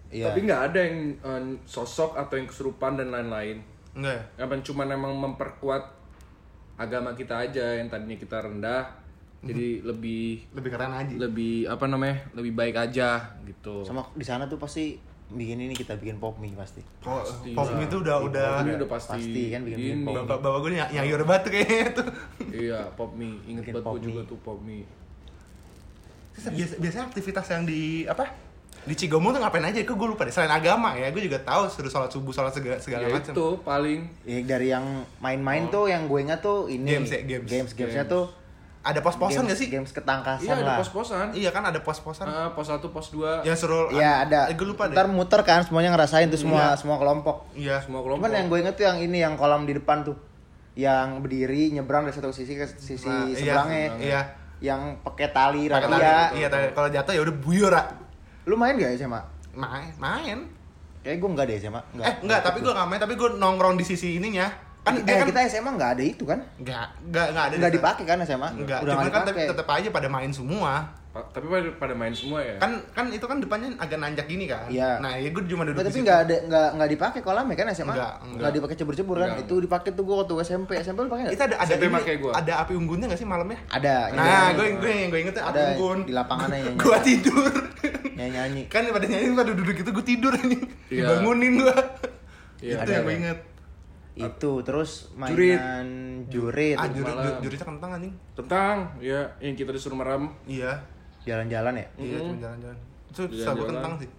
Iya. 0.08 0.28
tapi 0.28 0.40
nggak 0.44 0.62
ada 0.68 0.80
yang 0.84 0.98
eh, 1.18 1.44
sosok 1.64 2.20
atau 2.20 2.36
yang 2.36 2.46
kesurupan 2.46 2.96
dan 2.96 3.08
lain-lain. 3.08 3.64
Enggak 3.96 4.20
ya? 4.36 4.44
Apa 4.44 4.60
cuma 4.62 4.84
emang 4.84 5.16
memperkuat 5.16 5.84
agama 6.76 7.12
kita 7.12 7.40
aja 7.42 7.74
yang 7.74 7.88
tadinya 7.88 8.14
kita 8.14 8.38
rendah, 8.38 8.84
jadi 9.40 9.84
lebih 9.84 10.50
Lebih 10.52 10.70
keren 10.70 10.92
aja. 10.92 11.14
lebih 11.14 11.66
apa 11.66 11.86
namanya 11.86 12.26
lebih 12.32 12.52
baik 12.52 12.76
aja 12.76 13.38
gitu. 13.44 13.82
Sama 13.82 14.06
di 14.12 14.22
sana 14.22 14.46
tuh 14.46 14.58
pasti 14.58 14.98
bikin 15.28 15.60
ini 15.60 15.72
kita 15.72 15.94
bikin 15.94 16.18
pop 16.18 16.38
mie 16.38 16.52
pasti. 16.52 16.80
Pop, 16.98 17.20
Pasti 17.20 17.52
pop 17.52 17.68
lah. 17.68 17.84
itu 17.84 17.96
udah 18.00 18.18
udah 18.24 18.50
Pop 18.54 18.64
mie 18.64 18.76
udah 18.76 18.90
pasti, 18.90 19.12
Pasti 19.14 19.42
kan 19.50 19.62
bikin 19.62 19.80
ini. 19.94 20.04
pop 20.04 20.14
bapak 20.18 20.38
bapak 20.40 20.60
gue 20.60 20.70
nih 20.70 20.80
yang 20.90 21.06
banget 21.22 21.42
tuh 21.44 21.52
kayaknya 21.52 21.88
tuh. 21.94 22.08
Iya, 22.48 22.80
pop 22.94 23.12
mie. 23.14 23.36
Ingat 23.46 23.62
Bikin 23.62 23.74
banget 23.74 23.84
pop 23.84 23.94
gue 23.94 24.02
juga 24.04 24.20
mie. 24.20 24.30
tuh 24.30 24.38
pop 24.42 24.60
mie. 24.62 24.86
Terus 26.32 26.46
biasa, 26.50 26.74
biasanya 26.78 27.06
aktivitas 27.06 27.46
yang 27.50 27.64
di 27.64 27.82
apa? 28.06 28.26
Di 28.80 28.96
Cigomo 28.96 29.30
tuh 29.30 29.42
ngapain 29.42 29.66
aja? 29.66 29.84
Kok 29.84 29.96
gue 29.96 30.08
lupa 30.08 30.24
deh. 30.24 30.32
Selain 30.32 30.48
agama 30.50 30.96
ya, 30.96 31.10
gue 31.10 31.20
juga 31.20 31.36
tahu 31.42 31.68
suruh 31.68 31.90
sholat 31.90 32.08
subuh, 32.08 32.32
sholat 32.32 32.54
segala, 32.54 32.80
segala 32.80 33.04
Ya 33.04 33.12
macam. 33.12 33.34
itu 33.34 33.48
paling 33.62 34.00
Ya, 34.24 34.40
dari 34.48 34.72
yang 34.72 34.86
main-main 35.18 35.68
tuh 35.68 35.86
yang 35.86 36.06
gue 36.06 36.20
ingat 36.22 36.40
tuh 36.40 36.66
ini 36.68 36.88
Games 36.88 37.10
ya, 37.10 37.20
games. 37.22 37.46
games 37.46 37.72
gamesnya 37.74 38.06
Games. 38.06 38.14
tuh 38.16 38.26
Ada 38.88 39.00
pos-posan 39.00 39.44
gak 39.44 39.54
sih? 39.54 39.68
games 39.68 39.92
ketangkasan 39.92 40.42
Iya 40.42 40.54
ada 40.54 40.64
lah 40.66 40.78
pos-posan. 40.80 41.28
Iya 41.32 41.50
kan 41.52 41.60
ada 41.62 41.80
pos-posan. 41.80 42.24
Ah, 42.24 42.50
pos 42.50 42.66
1, 42.66 42.80
pos 42.88 43.12
2. 43.12 43.44
Yang 43.44 43.58
suruh 43.60 43.92
Iya 43.92 44.24
ada 44.24 44.40
Eh, 44.48 44.56
gue 44.56 44.64
lupa 44.66 44.88
deh. 44.88 44.96
ntar 44.96 45.08
muter 45.08 45.42
kan 45.42 45.60
semuanya 45.62 45.92
ngerasain 45.92 46.28
tuh 46.28 46.40
semua 46.40 46.72
Iya. 46.72 46.80
semua 46.80 46.96
kelompok 46.96 47.52
Iya. 47.54 47.76
semua 47.80 48.00
kelompok. 48.00 48.24
cuman 48.24 48.32
yang 48.34 48.48
gue 48.48 48.60
inget 48.60 48.74
tuh 48.74 48.86
yang 48.86 48.98
ini 48.98 49.18
yang 49.20 49.36
kolam 49.36 49.64
di 49.64 49.74
depan 49.74 50.02
tuh 50.02 50.16
yang 50.74 51.20
berdiri 51.20 51.72
nyebrang 51.72 52.04
dari 52.04 52.14
satu 52.14 52.30
sisi 52.30 52.54
ke 52.54 52.64
sisi 52.70 53.04
Nah, 53.04 53.26
iya, 53.26 53.36
seberangnya 53.36 53.80
Iya. 53.98 54.22
yang 54.60 54.82
pakai 55.00 55.28
tali 55.30 55.68
rafia 55.68 55.90
tali. 55.90 56.38
Iya, 56.38 56.48
tali. 56.48 56.66
kalau 56.72 56.88
jatuh 56.88 57.12
ya 57.12 57.22
udah 57.22 57.36
buyur, 57.36 57.70
ah. 57.72 57.86
lu 58.44 58.56
main 58.56 58.74
gak 58.74 58.94
ya 58.94 59.04
sama 59.04 59.20
Main, 59.52 59.90
main. 59.98 60.40
kayak 61.00 61.18
gue 61.18 61.30
nggak 61.30 61.46
deh 61.46 61.58
sama 61.60 61.82
eh, 61.98 62.14
enggak, 62.22 62.40
tapi 62.42 62.62
gue 62.62 62.70
nggak 62.70 62.86
main, 62.86 63.00
tapi 63.00 63.14
gue 63.14 63.30
nongkrong 63.34 63.74
di 63.74 63.84
sisi 63.84 64.16
ininya. 64.16 64.48
Kan 64.88 64.94
eh, 64.94 65.04
dia 65.04 65.16
kan 65.18 65.28
kita 65.28 65.40
SMA 65.50 65.72
nggak 65.74 65.92
ada 65.92 66.04
itu 66.06 66.24
kan 66.24 66.40
enggak, 66.56 66.88
enggak, 67.04 67.26
enggak 67.28 67.46
ada. 67.46 67.56
nggak 67.58 67.74
dipakai 67.74 68.04
kan 68.06 68.18
SMA 68.22 68.50
Enggak, 68.56 68.80
udah 68.80 68.88
cuman 68.90 69.04
nggak 69.04 69.14
kan 69.14 69.24
tapi 69.26 69.42
tetap 69.46 69.68
aja 69.70 69.88
pada 69.92 70.08
main 70.08 70.32
semua. 70.32 70.74
Pa- 71.08 71.24
tapi 71.30 71.46
pada, 71.46 71.66
pada 71.76 71.94
main 71.94 72.14
semua 72.14 72.40
ya. 72.40 72.56
Kan 72.58 72.72
kan 72.92 73.06
itu 73.10 73.24
kan 73.24 73.38
depannya 73.38 73.74
agak 73.76 73.98
nanjak 73.98 74.26
gini 74.26 74.46
kan. 74.46 74.68
Iya. 74.68 75.00
Nah, 75.00 75.12
ya 75.14 75.28
gue 75.28 75.44
cuma 75.46 75.64
duduk 75.64 75.76
Nah, 75.76 75.88
tapi 75.88 76.00
nggak 76.00 76.20
ada 76.22 76.36
nggak 76.46 76.68
nggak 76.74 76.90
dipakai 76.94 77.20
kolamnya 77.22 77.56
kan 77.56 77.68
SMA 77.72 77.90
Nggak, 77.92 78.14
nggak. 78.38 78.52
dipakai 78.54 78.76
cebur-cebur 78.76 79.16
kan 79.18 79.30
Nggak, 79.32 79.44
itu 79.44 79.56
dipakai 79.60 79.90
tuh 79.92 80.04
gue 80.04 80.16
waktu 80.16 80.34
SMP 80.42 80.72
SMP 80.78 81.00
lu 81.00 81.10
pakai 81.10 81.24
nggak 81.26 81.36
Itu 81.36 81.44
ada 81.44 81.56
ada 81.58 81.74
SMP 81.74 81.84
ini, 81.90 82.16
gua. 82.18 82.32
ada 82.34 82.54
api 82.60 82.74
unggunnya 82.74 83.06
nggak 83.08 83.18
sih 83.18 83.26
malamnya? 83.26 83.60
ada 83.68 83.96
Nah, 84.14 84.54
gue 84.54 84.66
gue 84.78 84.92
yang 84.94 85.10
gue 85.10 85.20
inget 85.22 85.34
tuh 85.34 85.44
api 85.44 85.52
Ada 85.52 85.64
unggun. 85.74 86.00
di 86.02 86.14
lapangannya 86.14 86.58
yang 86.62 86.76
Gue 86.84 86.98
tidur. 87.02 87.54
nyanyi 88.14 88.32
nyanyi 88.32 88.62
kan 88.68 88.82
pada 88.88 89.06
nyanyi 89.06 89.26
pada 89.32 89.52
duduk 89.52 89.76
itu 89.76 89.90
gue 89.92 90.06
tidur 90.06 90.34
nih. 90.36 90.62
Iya. 90.88 91.02
Dibangunin 91.04 91.54
gue. 91.60 91.76
Iya, 92.60 92.74
itu 92.76 92.82
ada, 92.84 92.92
yang 92.92 93.04
gue 93.04 93.10
ada. 93.10 93.20
inget. 93.20 93.40
Itu 94.20 94.52
terus 94.62 95.12
Jurit. 95.28 95.56
mainan 95.56 95.88
jurit, 96.26 96.74
Ah, 96.74 96.88
juri, 96.88 97.06
malam. 97.06 97.24
juri, 97.24 97.38
juritnya 97.46 97.68
kentang 97.68 97.92
anjing. 97.94 98.14
Tentang 98.34 98.76
ya 98.98 99.22
yang 99.38 99.54
kita 99.54 99.70
disuruh 99.70 99.96
meram. 99.96 100.34
Iya. 100.44 100.74
jalan-jalan 101.20 101.76
ya 101.76 101.88
Iya, 101.98 102.18
cuma 102.22 102.40
jalan-jalan. 102.40 102.78
Itu 103.06 103.22
Jalan-jalan. 103.26 103.44
sabu 103.46 103.64
kentang 103.68 103.94
sih. 103.98 104.10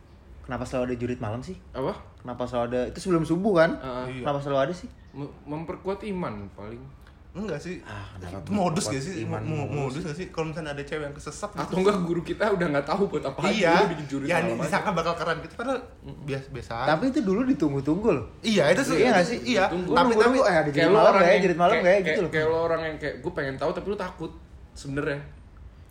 kenapa 0.41 0.61
selalu 0.63 0.85
ada 0.85 0.97
jurit 0.99 1.19
malam 1.19 1.41
sih 1.41 1.57
Apa? 1.71 1.93
kenapa 2.19 2.43
selalu 2.43 2.65
ada 2.67 2.81
itu 2.87 2.99
sebelum 2.99 3.21
subuh 3.23 3.55
kan 3.55 3.71
Ah, 3.79 4.05
Iya. 4.05 4.23
kenapa 4.23 4.39
selalu 4.39 4.59
ada 4.63 4.75
sih 4.75 4.89
mem- 5.11 5.33
memperkuat 5.43 6.05
iman 6.07 6.49
paling. 6.53 6.81
Enggak 7.29 7.61
sih. 7.61 7.79
Ah, 7.85 8.09
modus 8.49 8.89
gak 8.89 8.99
sih? 8.99 9.23
iman 9.23 9.39
Mo- 9.41 9.69
modus 9.69 10.01
modus 10.01 10.03
gak 10.05 10.17
sih? 10.17 10.27
Kalau 10.29 10.51
misalnya 10.51 10.73
ada 10.73 10.83
cewek 10.83 11.05
yang 11.05 11.15
kesesat 11.15 11.51
gitu. 11.51 11.61
Atau 11.61 11.77
enggak 11.79 11.97
guru 12.03 12.21
kita 12.21 12.45
udah 12.51 12.67
nggak 12.69 12.87
tahu 12.89 13.03
buat 13.07 13.25
apa 13.25 13.39
Iya. 13.47 13.75
bikin 13.87 14.07
jurit 14.09 14.27
Ya, 14.27 14.41
malam 14.41 14.59
disangka 14.59 14.91
bakal 14.91 15.15
keren 15.15 15.37
gitu 15.39 15.55
padahal 15.55 15.79
biasa 16.25 16.47
biasa. 16.51 16.75
tapi 16.89 17.05
itu 17.09 17.21
dulu 17.21 17.41
ditunggu-tunggu 17.45 18.09
loh 18.11 18.25
Iya, 18.41 18.65
itu 18.73 18.83
sih. 18.83 18.97
Iya 18.99 19.09
nggak 19.13 19.27
sih? 19.27 19.39
Iya. 19.45 19.65
Tunggu, 19.69 19.93
Tapi 19.93 20.13
tapi 20.15 20.37
eh 20.41 20.57
ada 20.57 20.57
malam 20.59 20.65
nggak 20.65 20.75
ya 20.75 20.89
malam 20.91 21.13
kayak- 21.13 21.23
nggak 21.23 21.53
ya 21.55 21.83
kayak- 21.85 22.03
gitu 22.03 22.21
loh 22.21 22.31
Kayak 22.31 22.47
lo 22.47 22.59
orang 22.65 22.81
yang 22.83 22.97
kayak 22.97 23.15
gue 23.21 23.33
pengen 23.33 23.55
tahu 23.55 23.71
tapi 23.71 23.87
lu 23.87 23.97
takut 23.97 24.31
sebenarnya. 24.73 25.21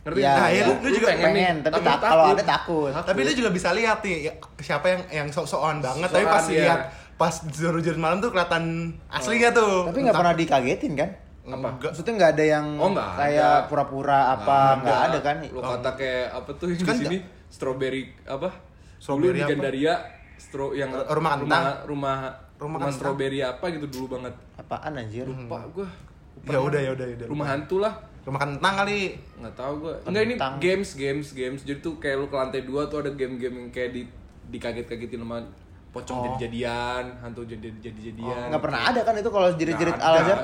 Ngerti? 0.04 0.20
Nggak? 0.20 0.36
Nah, 0.36 0.50
iya, 0.50 0.64
lu- 0.64 0.80
lu 0.80 0.90
juga 0.90 1.08
pengen, 1.10 1.32
nih, 1.32 1.48
tapi 1.62 1.76
kalau 2.00 2.26
ada 2.28 2.44
takut. 2.46 2.92
tapi 2.94 3.20
lu 3.22 3.32
juga 3.34 3.50
bisa 3.52 3.70
lihat 3.72 4.00
nih 4.02 4.16
ya, 4.24 4.34
siapa 4.58 4.86
yang 4.88 5.02
yang 5.14 5.28
sok-sokan 5.30 5.80
banget 5.80 6.08
tapi 6.08 6.26
pas 6.26 6.46
iya. 6.48 6.64
lihat 6.66 6.82
pas 7.14 7.34
juru-juru 7.46 7.98
malam 7.98 8.18
tuh 8.18 8.30
kelihatan 8.30 8.94
aslinya 9.10 9.50
tuh. 9.50 9.90
tapi 9.90 10.00
nggak 10.02 10.16
pernah 10.16 10.32
dikagetin 10.34 10.94
kan 10.94 11.10
apa? 11.50 11.68
Enggak. 11.70 11.90
maksudnya 11.90 12.14
nggak 12.14 12.32
ada 12.34 12.46
yang 12.46 12.66
Oh, 12.76 12.90
nggak 12.92 13.10
kayak 13.16 13.54
ada. 13.56 13.66
pura-pura 13.66 14.20
apa 14.32 14.58
nggak 14.78 15.00
ada 15.02 15.20
kan 15.22 15.38
Lo 15.48 15.62
kata 15.62 15.90
kayak 15.94 16.26
apa 16.34 16.50
tuh 16.54 16.68
yang 16.70 16.84
Kan 16.84 16.96
di 16.96 17.06
sini 17.06 17.18
strawberry 17.48 18.04
apa? 18.24 18.50
Strawberry 18.98 19.40
apa? 19.40 19.50
Gandaria 19.50 19.94
stro 20.36 20.72
yang 20.72 20.92
Rumah 20.92 21.08
rumah 21.08 21.32
rumah, 21.40 22.16
Rumah 22.58 22.78
rumah 22.78 22.90
strawberry 22.92 23.40
apa 23.40 23.66
gitu 23.70 23.88
dulu 23.88 24.06
banget 24.14 24.34
Apaan 24.56 24.94
anjir? 24.96 25.24
lupa 25.24 25.64
gua 25.70 25.88
Ya 26.46 26.60
udah 26.60 26.80
ya 26.80 26.92
udah 26.92 27.06
ya 27.06 27.16
udah. 27.16 27.28
rumah 27.28 27.48
hantu 27.48 27.78
lah 27.80 27.94
Rumah 28.22 28.40
kentang 28.40 28.76
kali. 28.78 29.16
nggak 29.38 29.56
tahu 29.56 29.74
gua 29.80 29.94
enggak 30.04 30.24
ini 30.26 30.36
games 30.60 30.90
games 30.94 31.28
games 31.32 31.60
jadi 31.62 31.80
tuh 31.80 31.96
kayak 31.96 32.18
lu 32.18 32.28
ke 32.28 32.36
lantai 32.36 32.62
dua 32.62 32.86
tuh 32.86 33.00
ada 33.00 33.10
game-game 33.10 33.56
yang 33.58 33.70
kayak 33.70 33.92
di 33.92 34.02
dikaget-kagetin 34.48 35.20
sama 35.20 35.40
pocong 35.88 36.20
jadi-jadian 36.22 37.04
hantu 37.18 37.42
jadi 37.42 37.74
jadi-jadian 37.80 38.52
Nggak 38.52 38.62
pernah 38.62 38.82
ada 38.86 39.02
kan 39.02 39.14
itu 39.16 39.30
kalau 39.30 39.50
jerit-jerit 39.52 39.98
Al-Azhar? 39.98 40.40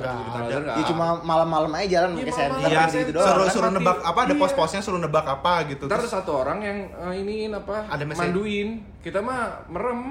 Ya 0.73 0.83
cuma 0.83 1.05
malam-malam 1.19 1.69
aja 1.73 1.87
jalan 1.93 2.09
Iya, 2.11 2.17
pakai 2.17 2.33
senter 2.33 2.57
Iya, 2.63 2.81
gitu, 2.83 2.97
gitu 2.97 3.11
doang. 3.13 3.27
suruh 3.27 3.43
kan? 3.43 3.53
suruh 3.53 3.69
Mati. 3.69 3.77
nebak 3.77 3.97
apa 4.01 4.19
ada 4.19 4.33
Iya. 4.33 4.41
pos-posnya 4.41 4.81
suruh 4.81 4.97
nebak 4.97 5.25
apa 5.25 5.53
gitu. 5.67 5.83
Ada 5.85 5.93
Terus 5.93 6.09
satu 6.09 6.31
orang 6.37 6.59
yang 6.59 6.77
uh, 6.95 7.13
iniin 7.13 7.51
apa 7.51 7.85
Ada 7.85 8.03
mesin. 8.03 8.19
manduin 8.23 8.69
kita 8.99 9.19
mah 9.19 9.41
merem 9.67 10.01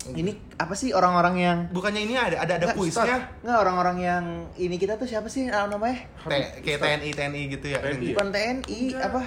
Ini 0.00 0.32
apa 0.56 0.72
sih 0.72 0.90
orang-orang 0.90 1.34
yang 1.36 1.58
bukannya 1.68 2.00
ini 2.00 2.16
ada 2.16 2.40
ada 2.40 2.56
ada 2.56 2.66
Nggak, 2.66 2.76
kuisnya. 2.80 3.16
Nggak 3.44 3.58
orang-orang 3.60 3.96
yang 4.00 4.24
ini 4.56 4.74
kita 4.74 4.96
tuh 4.96 5.04
siapa 5.04 5.28
sih 5.28 5.44
namanya? 5.46 6.08
T- 6.18 6.64
kayak 6.64 6.80
TNI 6.80 7.10
TNI 7.12 7.42
gitu 7.50 7.66
ya. 7.68 7.78
TNI. 7.78 8.06
Bukan 8.10 8.26
TNI 8.30 8.78
Enggak. 8.90 9.06
apa? 9.06 9.22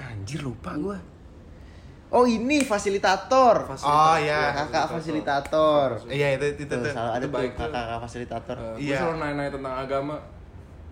Anjir 0.00 0.40
lupa 0.40 0.70
gua. 0.78 0.96
Oh 2.08 2.24
ini 2.24 2.64
fasilitator. 2.64 3.68
Oh 3.84 4.16
iya. 4.16 4.56
Kakak 4.56 4.96
fasilitator. 4.96 5.88
Iya 6.08 6.40
itu 6.40 6.46
itu 6.56 6.64
Tuh, 6.64 6.80
tuh. 6.80 6.92
salah 6.92 7.20
ada 7.20 7.26
Itu 7.26 7.34
baik 7.36 7.52
tuh. 7.52 7.68
kakak 7.68 8.00
fasilitator. 8.00 8.56
Uh, 8.56 8.76
Iya. 8.80 8.96
Gue 8.96 9.02
selalu 9.04 9.16
nanya-nanya 9.20 9.52
tentang 9.52 9.74
agama 9.76 10.14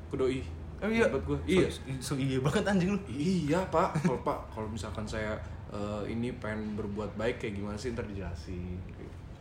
ke 0.07 0.15
doi. 0.15 0.41
Oh 0.77 0.91
iya. 0.93 1.09
Buat 1.09 1.25
gue. 1.25 1.39
Iya. 1.49 1.67
So, 1.73 1.81
so 1.99 2.13
iya 2.17 2.37
banget 2.39 2.69
anjing 2.69 2.91
lu. 2.93 3.01
Iya 3.09 3.61
pak. 3.73 3.97
Kalau 3.97 4.21
pak, 4.21 4.39
kalau 4.53 4.69
misalkan 4.69 5.09
saya 5.09 5.33
uh, 5.73 6.05
ini 6.05 6.37
pengen 6.37 6.77
berbuat 6.77 7.17
baik 7.17 7.41
kayak 7.41 7.57
gimana 7.57 7.77
sih 7.77 7.97
ntar 7.97 8.05
dijelasin. 8.05 8.77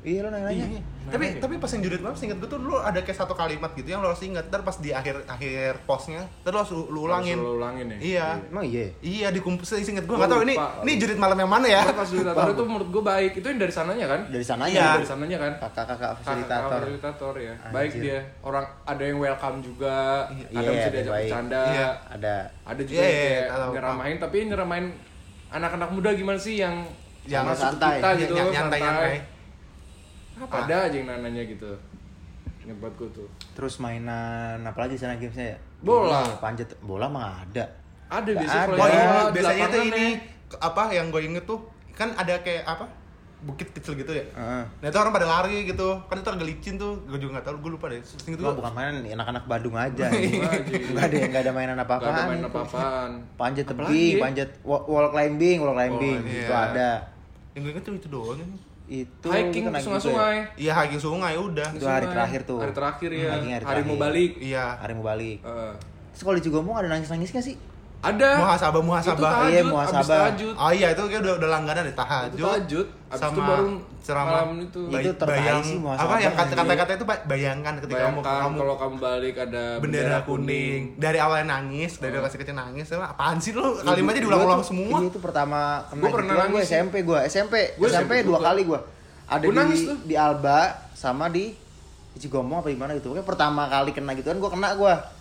Iya 0.05 0.21
lo 0.21 0.29
nanya. 0.29 0.53
Iya. 0.53 0.81
Tapi 1.05 1.25
Nanya. 1.27 1.41
tapi 1.41 1.53
pas 1.57 1.69
yang 1.69 1.81
judit 1.81 1.97
banget 1.97 2.17
seinget 2.17 2.37
gue 2.37 2.45
tuh 2.45 2.57
lu 2.57 2.77
ada 2.77 2.97
kayak 2.97 3.17
satu 3.17 3.33
kalimat 3.33 3.73
gitu 3.73 3.85
yang 3.87 4.01
lo 4.01 4.09
harus 4.09 4.21
inget 4.21 4.45
ntar 4.47 4.61
pas 4.61 4.77
di 4.77 4.89
akhir 4.89 5.25
akhir 5.25 5.81
postnya 5.85 6.21
ntar 6.41 6.49
lo 6.49 6.61
harus 6.61 6.71
lu, 6.71 6.85
lu 6.87 6.99
ulangin. 7.05 7.33
Harus 7.33 7.45
lu 7.45 7.57
ulangin 7.57 7.85
ya? 7.89 7.97
Iya. 7.97 8.27
Emang 8.47 8.65
iya. 8.65 8.85
Iya 9.01 9.27
dikumpul 9.29 9.65
seinget 9.65 10.05
gue 10.05 10.13
Gua 10.13 10.21
nggak 10.21 10.29
tahu 10.29 10.41
ini 10.45 10.55
ini 10.55 10.91
judit 10.95 11.17
malam 11.17 11.33
yang 11.35 11.49
mana 11.49 11.65
ya. 11.65 11.81
Karena 11.83 11.97
fasilitator 11.99 12.47
itu 12.53 12.63
menurut 12.63 12.89
gue 12.91 13.03
baik. 13.03 13.31
Itu 13.33 13.45
yang 13.49 13.57
dari 13.57 13.73
sananya 13.73 14.05
kan? 14.05 14.21
Dari 14.29 14.45
sananya. 14.45 14.77
Iya. 14.77 14.89
Dari 14.97 15.07
sananya 15.07 15.37
kan? 15.41 15.51
Kakak-kakak 15.57 15.97
Kakak 15.97 16.11
fasilitator. 16.21 16.69
fasilitator 16.79 17.33
ya. 17.35 17.53
Anjir. 17.57 17.73
Baik 17.73 17.91
dia. 17.99 18.19
Orang 18.41 18.65
ada 18.83 19.03
yang 19.03 19.17
welcome 19.17 19.57
juga. 19.59 19.97
Iya, 20.29 20.45
ada 20.53 20.69
bisa 20.69 20.85
ada 20.85 20.93
diajak 20.93 21.13
bercanda. 21.17 21.63
Iya. 21.65 21.87
Ada. 22.13 22.35
Ada 22.61 22.81
juga 22.81 22.93
Iya, 22.93 23.01
yang 23.01 23.09
iya, 23.09 23.25
kayak 23.25 23.49
tahu, 23.49 23.71
nyeramain 23.73 24.15
tapi 24.17 24.37
nyeramain 24.45 24.85
anak-anak 25.47 25.89
muda 25.89 26.09
gimana 26.11 26.37
sih 26.37 26.57
yang 26.57 26.85
Yang 27.25 27.57
santai. 27.57 27.97
kita 27.97 28.09
gitu 28.19 28.33
Ny- 28.33 28.53
nyantai, 28.53 28.79
nyantai. 28.81 29.15
Apa 30.35 30.67
ada 30.67 30.75
aja 30.87 30.95
yang 30.95 31.07
nanya 31.07 31.43
gitu. 31.43 31.71
Ngebuat 32.65 32.93
gue 32.97 33.09
tuh. 33.13 33.27
Terus 33.53 33.77
mainan 33.77 34.59
apa 34.59 34.79
lagi 34.81 34.97
sana 34.97 35.15
gamesnya 35.15 35.53
ya? 35.53 35.57
Bola. 35.79 36.25
Ini, 36.25 36.41
panjat 36.41 36.69
bola 36.81 37.07
mah 37.07 37.45
ada. 37.45 37.63
Ada 38.09 38.31
biasanya 38.33 38.63
ada. 38.65 38.75
Oh 38.75 38.87
iya, 38.87 39.05
biasanya 39.31 39.65
tuh 39.69 39.81
ini 39.85 40.05
ya. 40.13 40.57
apa 40.59 40.83
yang 40.89 41.07
gue 41.09 41.21
inget 41.23 41.45
tuh 41.45 41.61
kan 41.93 42.11
ada 42.13 42.35
kayak 42.41 42.65
apa 42.65 42.85
bukit 43.45 43.69
kecil 43.71 43.93
gitu 43.93 44.09
ya. 44.09 44.25
Heeh. 44.25 44.63
Nah 44.81 44.87
itu 44.89 44.97
orang 44.97 45.13
pada 45.13 45.27
lari 45.29 45.69
gitu, 45.69 46.01
kan 46.09 46.17
itu 46.17 46.25
agak 46.27 46.47
licin 46.49 46.75
tuh, 46.75 46.97
gue 47.05 47.21
juga 47.21 47.37
nggak 47.37 47.45
tahu, 47.45 47.55
gue 47.61 47.71
lupa 47.77 47.85
deh. 47.93 48.01
Sing 48.01 48.33
itu 48.33 48.41
Gua 48.41 48.57
bukan 48.57 48.73
mainan 48.73 49.05
anak-anak 49.05 49.45
Badung 49.45 49.77
aja. 49.77 50.09
Iya, 50.15 50.49
Enggak 50.89 51.05
ada 51.05 51.15
enggak 51.21 51.41
ada 51.45 51.51
mainan 51.53 51.77
Gak 51.77 51.85
ada 51.85 51.85
apa-apaan. 51.85 52.25
main 52.25 52.41
apa-apaan. 52.41 53.09
Panjat 53.37 53.65
tebing, 53.69 54.17
ya? 54.17 54.23
panjat 54.25 54.49
wa- 54.65 54.85
wall 54.89 55.07
climbing, 55.13 55.61
wall 55.61 55.77
climbing 55.77 56.17
Oh, 56.19 56.33
itu 56.33 56.49
iya. 56.49 56.65
ada. 56.73 56.89
Yang 57.53 57.61
gue 57.61 57.71
inget 57.77 57.83
tuh 57.85 57.93
itu 57.93 58.07
doang. 58.09 58.39
Itu 58.85 59.27
Hiking 59.33 59.65
ke 59.65 59.69
juga 59.73 59.81
sungai-sungai. 59.81 60.37
Iya 60.61 60.71
hiking 60.77 61.01
sungai 61.01 61.33
udah. 61.41 61.69
Itu 61.73 61.85
hari 61.89 62.05
terakhir 62.05 62.41
tuh. 62.45 62.59
Hari 62.61 62.73
terakhir 62.73 63.09
ya. 63.09 63.29
Hiking 63.33 63.53
hari 63.57 63.65
Hari 63.65 63.81
mau 63.81 63.97
balik. 63.97 64.31
Iya. 64.37 64.53
ya. 64.53 64.65
Hari 64.77 64.91
mau 64.93 65.05
balik. 65.05 65.37
Eh, 65.41 65.73
Terus 66.13 66.21
kalau 66.21 66.35
di 66.37 66.43
Cigomong 66.45 66.75
ada 66.79 66.87
nangis-nangis 66.87 67.33
gak 67.33 67.43
sih? 67.43 67.57
Ada. 68.01 68.29
Muhasabah 68.37 68.75
Itu 68.75 68.85
muhasabah. 68.85 69.21
tahajud, 69.21 69.47
Iya, 69.47 69.59
abis 69.59 69.71
muhasabah. 69.71 70.17
tahajud. 70.21 70.53
Oh 70.55 70.71
iya 70.71 70.87
itu 70.89 71.01
kayak 71.03 71.21
udah 71.21 71.33
udah 71.37 71.49
langganan 71.51 71.81
deh 71.81 71.89
Itu 71.89 71.99
tahajud. 71.99 72.39
tahajud. 72.39 72.87
Abis 73.05 73.17
sama 73.17 73.31
itu 73.31 73.41
baru 73.41 73.67
ceramah. 73.99 74.31
malam 74.35 74.49
itu. 74.61 74.79
Itu 74.87 75.11
tertai 75.15 75.29
bayang 75.35 75.61
sih 75.61 75.77
muhasabah. 75.77 76.05
apa 76.05 76.15
yang 76.19 76.33
kata- 76.35 76.55
kata-kata 76.55 76.91
itu 76.93 77.05
ba- 77.05 77.23
bayangkan 77.25 77.73
ketika 77.77 77.97
kamu 77.99 78.17
Bayangkan 78.17 78.41
kamu 78.43 78.55
kalau 78.55 78.75
kamu 78.75 78.95
balik 78.99 79.35
ada 79.39 79.63
bendera 79.77 80.17
kuning 80.21 80.81
dari 80.95 81.17
awalnya 81.17 81.47
nangis 81.51 81.91
dari 81.97 82.15
Oh. 82.15 82.21
kasih 82.21 82.37
kecil 82.37 82.53
nangis 82.53 82.85
sama 82.85 83.05
apaan 83.07 83.37
sih 83.37 83.51
lu 83.51 83.65
kalimatnya 83.79 84.21
diulang-ulang 84.21 84.59
Gua 84.59 84.67
semua 84.67 84.97
Iya 84.97 85.07
itu 85.07 85.19
pertama 85.19 85.59
kena 85.85 86.01
Gua 86.01 86.09
pernah 86.11 86.33
gua 86.33 86.41
nangis 86.45 86.63
sih. 86.63 86.73
SMP 86.75 86.95
gua, 87.01 87.19
SMP, 87.23 87.53
Gua 87.75 87.87
SMP, 87.87 87.97
SMP 88.11 88.13
dua 88.23 88.39
kali 88.39 88.61
gua. 88.63 88.79
Ada 89.25 89.43
Gua 89.43 89.63
di 89.65 89.77
di 90.03 90.15
Alba 90.15 90.59
sama 90.93 91.25
di 91.27 91.57
Cigomong 92.15 92.61
apa 92.61 92.69
di 92.69 92.77
mana 92.77 92.93
gitu. 92.93 93.09
Pokoknya 93.09 93.25
pertama 93.25 93.65
kali 93.65 93.91
kena 93.91 94.13
gituan 94.13 94.37
gua 94.37 94.47
kena 94.47 94.71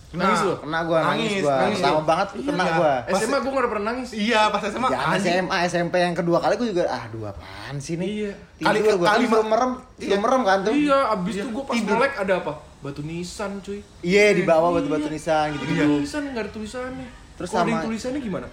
gua. 0.07 0.21
Nangis 0.21 0.41
lu? 0.41 0.53
Kena 0.57 0.79
gua, 0.81 0.99
nangis, 1.01 1.11
Nangis, 1.27 1.41
gua. 1.41 1.55
nangis 1.57 1.79
lu. 1.81 1.99
banget 2.01 2.27
Iya, 2.31 2.45
kena 2.45 2.63
iya. 2.63 2.73
gua. 2.73 2.93
Pas- 3.05 3.21
SMA 3.21 3.37
gue 3.37 3.51
gak 3.51 3.65
pernah 3.67 3.85
nangis. 3.87 4.09
iya 4.11 4.41
pas 4.47 4.61
SMA 4.63 4.87
Jangan 4.87 5.07
anjing. 5.11 5.33
SMA, 5.35 5.57
SMP 5.65 5.95
yang 5.97 6.15
kedua 6.15 6.37
kali 6.39 6.53
gua 6.55 6.67
juga 6.67 6.83
ah 6.87 7.03
dua 7.09 7.27
apaan 7.29 7.75
sih 7.77 7.95
nih? 7.95 8.07
Iya. 8.07 8.31
Tidur 8.55 8.67
Kali- 8.67 8.79
gua, 8.81 8.95
kali- 9.05 9.27
belum 9.27 9.47
merem, 9.47 9.71
belum 9.75 10.07
Iya. 10.07 10.17
merem 10.19 10.41
kan 10.41 10.57
tuh. 10.61 10.73
Iya, 10.73 10.99
abis 11.11 11.33
itu 11.35 11.49
gue 11.49 11.63
pas 11.63 11.75
Tidur. 11.75 11.95
melek 11.95 12.13
ada 12.17 12.33
apa? 12.37 12.53
Batu 12.77 13.01
nisan 13.01 13.51
cuy. 13.59 13.79
Iya, 13.99 14.25
di 14.31 14.43
bawah 14.43 14.69
batu-batu 14.71 15.07
nisan 15.07 15.45
gitu-gitu. 15.53 15.81
Batu 15.81 15.99
nisan 15.99 16.21
gak 16.29 16.41
ada 16.41 16.51
tulisannya. 16.51 17.07
Terus 17.35 17.49
ada 17.51 17.59
sama- 17.61 17.83
tulisannya 17.83 18.21
gimana? 18.21 18.47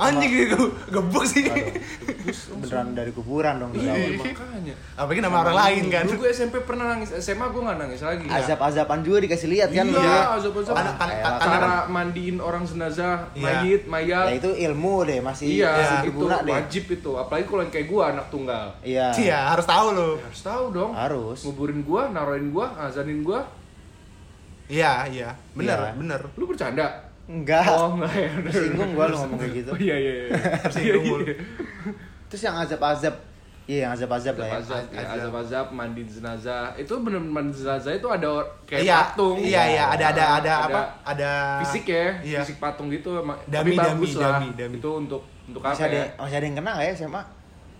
Anjing 0.00 0.32
gitu 0.38 0.60
gebuk 0.88 1.24
sih 1.24 1.44
Beneran 2.50 2.92
dari 2.92 3.10
kuburan 3.10 3.58
dong. 3.58 3.72
Iya, 3.72 4.14
makanya. 4.14 4.74
apalagi 4.94 5.20
nama 5.20 5.36
orang 5.42 5.56
lain 5.58 5.84
kan 5.88 6.04
Dulu 6.04 6.22
gue 6.22 6.30
SMP 6.30 6.62
pernah 6.62 6.92
nangis, 6.92 7.10
SMA 7.14 7.48
gue 7.48 7.60
gak 7.60 7.76
nangis 7.76 8.00
lagi. 8.00 8.24
Azab-azaban 8.24 9.00
juga 9.00 9.18
dikasih 9.20 9.48
lihat 9.50 9.68
kan 9.70 9.84
Iya, 9.84 9.98
ya. 9.98 10.20
azab-azab. 10.36 10.72
Karena- 10.72 10.94
karena- 10.94 11.16
Elah, 11.16 11.32
karena- 11.36 11.58
Cara 11.60 11.72
mandiin 11.86 12.36
orang 12.38 12.62
jenazah, 12.62 13.26
Iya. 13.32 13.44
mayit, 13.58 13.82
mayat. 13.84 14.26
Ya 14.28 14.34
itu 14.36 14.50
ilmu 14.52 14.94
deh, 15.02 15.18
masih 15.18 15.46
Iya, 15.58 15.72
itu 16.02 16.20
wajib 16.22 16.84
itu. 16.86 17.10
Apalagi 17.12 17.44
kalau 17.44 17.60
yang 17.60 17.72
kayak 17.72 17.86
gue 17.88 18.02
anak 18.02 18.26
tunggal. 18.28 18.66
Iya. 18.80 19.06
iya 19.16 19.38
harus 19.50 19.66
tahu 19.66 19.86
lu 19.90 20.10
Harus 20.16 20.40
tahu 20.40 20.64
dong. 20.70 20.90
Harus. 20.92 21.38
Nguburin 21.42 21.80
gua, 21.82 22.08
naroin 22.08 22.48
gua, 22.48 22.72
azanin 22.78 23.20
gua. 23.20 23.42
iya 24.70 25.02
iya 25.04 25.34
bener 25.50 25.74
Iya. 25.74 25.92
bener 25.98 26.20
Lu 26.36 26.46
bercanda? 26.46 27.09
Enggak. 27.30 27.64
Oh, 27.70 27.94
enggak 27.94 28.10
ya. 28.12 28.28
udah. 28.34 28.50
Tersinggung 28.50 28.90
gua 28.92 29.04
lu 29.06 29.16
ngomong 29.16 29.38
kayak 29.38 29.54
gitu. 29.56 29.70
Oh 29.70 29.78
iya 29.78 29.96
iya 29.96 30.12
iya. 30.18 30.26
Tersinggung 30.60 31.20
Iya, 31.22 31.30
iya. 31.30 31.34
Terus 32.26 32.42
yang 32.42 32.56
azab-azab. 32.58 33.14
Iya, 33.64 33.78
yang 33.86 33.92
azab-azab 33.94 34.34
lah 34.34 34.48
ya. 34.48 34.54
Azab, 34.58 34.82
ya, 34.84 34.98
Azab. 34.98 35.14
azab-azab, 35.16 35.66
mandi 35.70 36.02
jenazah. 36.02 36.74
Itu 36.74 36.92
bener-bener 36.98 37.30
mandi 37.32 37.54
jenazah 37.54 37.92
itu 37.92 38.08
ada 38.08 38.28
kayak 38.64 38.82
iya 38.82 38.98
patung. 39.04 39.36
iya 39.38 39.62
iya 39.68 39.84
ada 39.88 40.04
ada 40.10 40.24
ada 40.36 40.52
apa 40.66 40.80
ada 41.04 41.30
Fisik 41.62 41.86
ya, 41.86 42.18
iya 42.20 42.40
fisik 42.42 42.58
patung 42.58 42.90
gitu. 42.90 43.14
emang- 43.16 43.38
Dami, 43.46 43.70
Tapi 43.70 43.78
bagus 43.78 44.10
dami, 44.10 44.18
lah. 44.18 44.30
dami, 44.36 44.48
dami. 44.58 44.74
Itu 44.76 44.90
untuk 44.96 45.22
untuk 45.46 45.62
Masih 45.62 45.82
apa 45.82 45.86
ada 45.86 45.96
ya? 45.96 46.06
masih 46.18 46.34
ada 46.34 46.44
yang 46.44 46.56
kena 46.56 46.70
nggak 46.72 46.82
ya 46.84 46.92
SMA? 46.96 47.22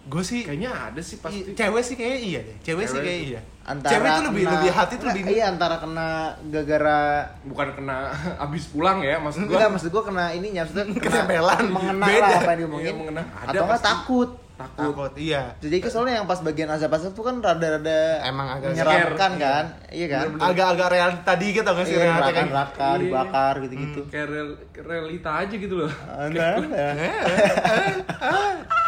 Gue 0.02 0.22
sih 0.22 0.40
Kayaknya 0.42 0.70
ada 0.70 1.00
sih 1.00 1.16
pasti. 1.16 1.52
cewek 1.52 1.82
sih 1.82 1.94
kayaknya 1.94 2.18
iya 2.22 2.40
deh 2.40 2.56
cewek 2.62 2.84
sih 2.84 2.94
Cewek 2.94 3.04
kayak 3.04 3.18
tuh. 3.18 3.28
iya 3.28 3.40
Antara 3.62 3.92
cewek 3.92 4.08
tuh 4.10 4.24
lebih 4.26 4.42
kena- 4.42 4.54
lebih 4.56 4.70
hati 4.72 4.94
tuh 4.94 5.06
lebih 5.06 5.22
Iya, 5.30 5.44
antara 5.46 5.76
kena 5.76 6.08
gara-gara 6.44 7.00
Bukan 7.42 7.68
kena 7.72 7.96
abis 8.44 8.64
pulang 8.66 8.98
ya, 9.00 9.16
maksud 9.16 9.44
gua. 9.44 9.56
Enggak, 9.56 9.70
maksud 9.70 9.88
gua 9.88 10.02
kena 10.02 10.24
ininya, 10.32 10.60
maksudnya 10.62 10.84
kena 10.90 11.04
Ketempelan. 11.22 11.64
mengena 11.68 12.04
Beda. 12.04 12.20
lah 12.20 12.30
apa 12.36 12.50
yang 12.50 12.58
diomongin. 12.60 12.84
Iya, 12.84 12.92
mengena. 12.94 13.22
Ada 13.22 13.46
Atau 13.46 13.62
enggak 13.62 13.82
takut. 13.84 14.28
Takut. 14.60 14.92
takut 14.92 15.12
iya 15.16 15.56
Jadi 15.56 15.76
kan 15.78 15.88
soalnya 15.88 16.12
yang 16.16 16.24
pas 16.24 16.38
bagian 16.38 16.68
azab-azab 16.68 17.10
tuh 17.10 17.22
kan 17.22 17.38
rada-rada 17.38 18.22
Emang 18.22 18.46
agak 18.50 18.70
menyeramkan 18.70 19.30
scare. 19.32 19.38
kan? 19.38 19.64
Iya 19.88 20.06
kan? 20.06 20.24
agak-agak 20.36 20.88
real 20.90 21.10
tadi 21.22 21.46
gitu 21.50 21.64
nggak 21.64 21.82
sih 21.82 21.90
Iya, 21.90 22.02
realita 22.02 22.20
neraka-neraka, 22.20 22.86
Iya. 22.86 23.00
dibakar 23.00 23.54
gitu-gitu. 23.60 24.00
Kayak 24.06 24.26
real, 24.28 24.48
realita 24.76 25.30
aja 25.34 25.54
gitu 25.56 25.74
loh. 25.76 25.88
Nah, 25.88 26.28
nah. 26.60 26.60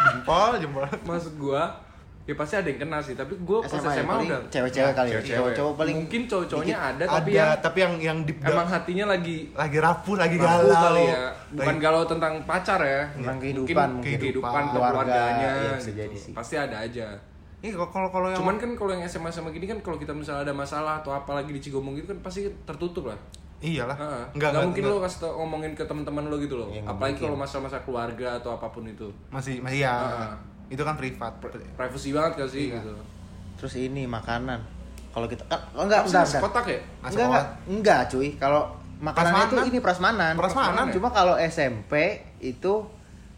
jempol 0.03 0.49
jempol 0.57 0.83
Maksud 1.03 1.33
gua 1.35 1.63
ya 2.23 2.33
pasti 2.33 2.55
ada 2.55 2.65
yang 2.65 2.79
kena 2.79 2.97
sih, 2.97 3.13
tapi 3.13 3.35
gua 3.41 3.59
pas 3.59 3.67
SMA, 3.69 3.83
SMA, 3.83 3.91
ya, 3.93 4.03
paling 4.05 4.29
udah 4.29 4.41
cewek-cewek 4.47 4.93
kali 4.93 5.07
ya. 5.07 5.13
Cewek-cewek. 5.13 5.37
Cowok-cowok 5.37 5.73
paling 5.75 5.95
mungkin 5.97 6.21
cowok-cowoknya 6.23 6.77
ada 6.79 7.03
tapi 7.03 7.29
ada 7.29 7.35
yang 7.35 7.49
tapi 7.59 7.77
yang 7.79 7.93
yang 7.99 8.17
deep 8.23 8.37
emang 8.39 8.63
hatinya 8.65 9.05
lagi 9.09 9.37
lagi 9.51 9.77
rapuh 9.77 10.15
lagi 10.15 10.35
rapuh 10.35 10.47
galau 10.63 10.71
kali 10.73 11.03
ya. 11.05 11.23
Bukan 11.51 11.67
Lagi- 11.69 11.83
galau 11.83 12.03
tentang 12.05 12.33
pacar 12.43 12.79
ya. 12.79 13.01
Tentang 13.09 13.35
Mungkin 13.35 13.53
kehidupan, 13.59 13.89
mungkin. 13.93 14.17
kehidupan 14.17 14.61
Keluarga, 14.69 15.03
keluarganya. 15.03 15.51
sih. 15.77 16.31
Pasti 16.31 16.55
ada 16.55 16.79
aja. 16.79 17.07
Iya 17.59 17.71
kalau 17.73 17.89
kalau 17.89 18.09
kalau 18.09 18.27
yang 18.27 18.39
Cuman 18.39 18.55
kan 18.57 18.71
kalau 18.73 18.91
yang 18.91 19.03
SMA 19.03 19.27
sama 19.27 19.47
gini 19.49 19.63
kan 19.63 19.79
kalau 19.79 19.95
kita 19.95 20.11
misalnya 20.11 20.43
ada 20.43 20.53
masalah 20.53 20.99
atau 20.99 21.11
apa 21.11 21.31
lagi 21.33 21.51
di 21.51 21.59
Cigomong 21.59 21.95
gitu 21.95 22.07
kan 22.07 22.19
pasti 22.19 22.47
tertutup 22.63 23.07
lah. 23.07 23.19
iyalah 23.59 23.95
Heeh. 23.95 24.23
enggak 24.35 24.49
Nggak 24.51 24.63
mungkin 24.65 24.83
enggak. 24.83 24.95
lo 24.95 24.99
kasih 25.01 25.19
tau, 25.21 25.31
ngomongin 25.39 25.71
ke 25.71 25.83
teman-teman 25.83 26.27
lo 26.27 26.35
gitu 26.35 26.59
loh. 26.59 26.67
Iya, 26.67 26.83
nggak 26.83 26.93
Apalagi 26.93 27.15
kalau 27.17 27.37
masalah-masalah 27.39 27.83
keluarga 27.83 28.27
atau 28.35 28.51
apa 28.51 28.67
pun 28.67 28.83
itu. 28.83 29.07
masih 29.29 29.63
masih 29.63 29.79
ya 29.81 29.95
Heeh. 29.95 30.35
Itu 30.73 30.81
kan 30.81 30.97
privat 30.97 31.33
Privacy 31.77 32.09
banget 32.09 32.31
gak 32.41 32.49
sih 32.49 32.73
Iya. 32.73 32.81
gitu. 32.81 32.91
Terus 33.61 33.73
ini 33.77 34.03
makanan. 34.03 34.59
Kalau 35.13 35.29
kita 35.29 35.45
kan 35.45 35.61
oh, 35.77 35.85
enggak, 35.85 36.03
sih, 36.03 36.17
enggak, 36.17 36.25
enggak. 36.25 36.41
kotak 36.41 36.65
ya? 36.65 36.79
Nasi 36.99 37.13
Enggak, 37.13 37.27
enggak, 37.29 37.45
enggak 37.69 38.01
cuy. 38.09 38.29
Kalau 38.35 38.61
makanannya 38.97 39.37
itu 39.37 39.45
Prasmanan. 39.53 39.69
ini 39.69 39.79
prasmanan. 39.79 40.33
Prasmanan 40.33 40.85
ya? 40.89 40.93
Cuma 40.97 41.09
kalau 41.13 41.35
SMP 41.37 41.93
itu 42.41 42.73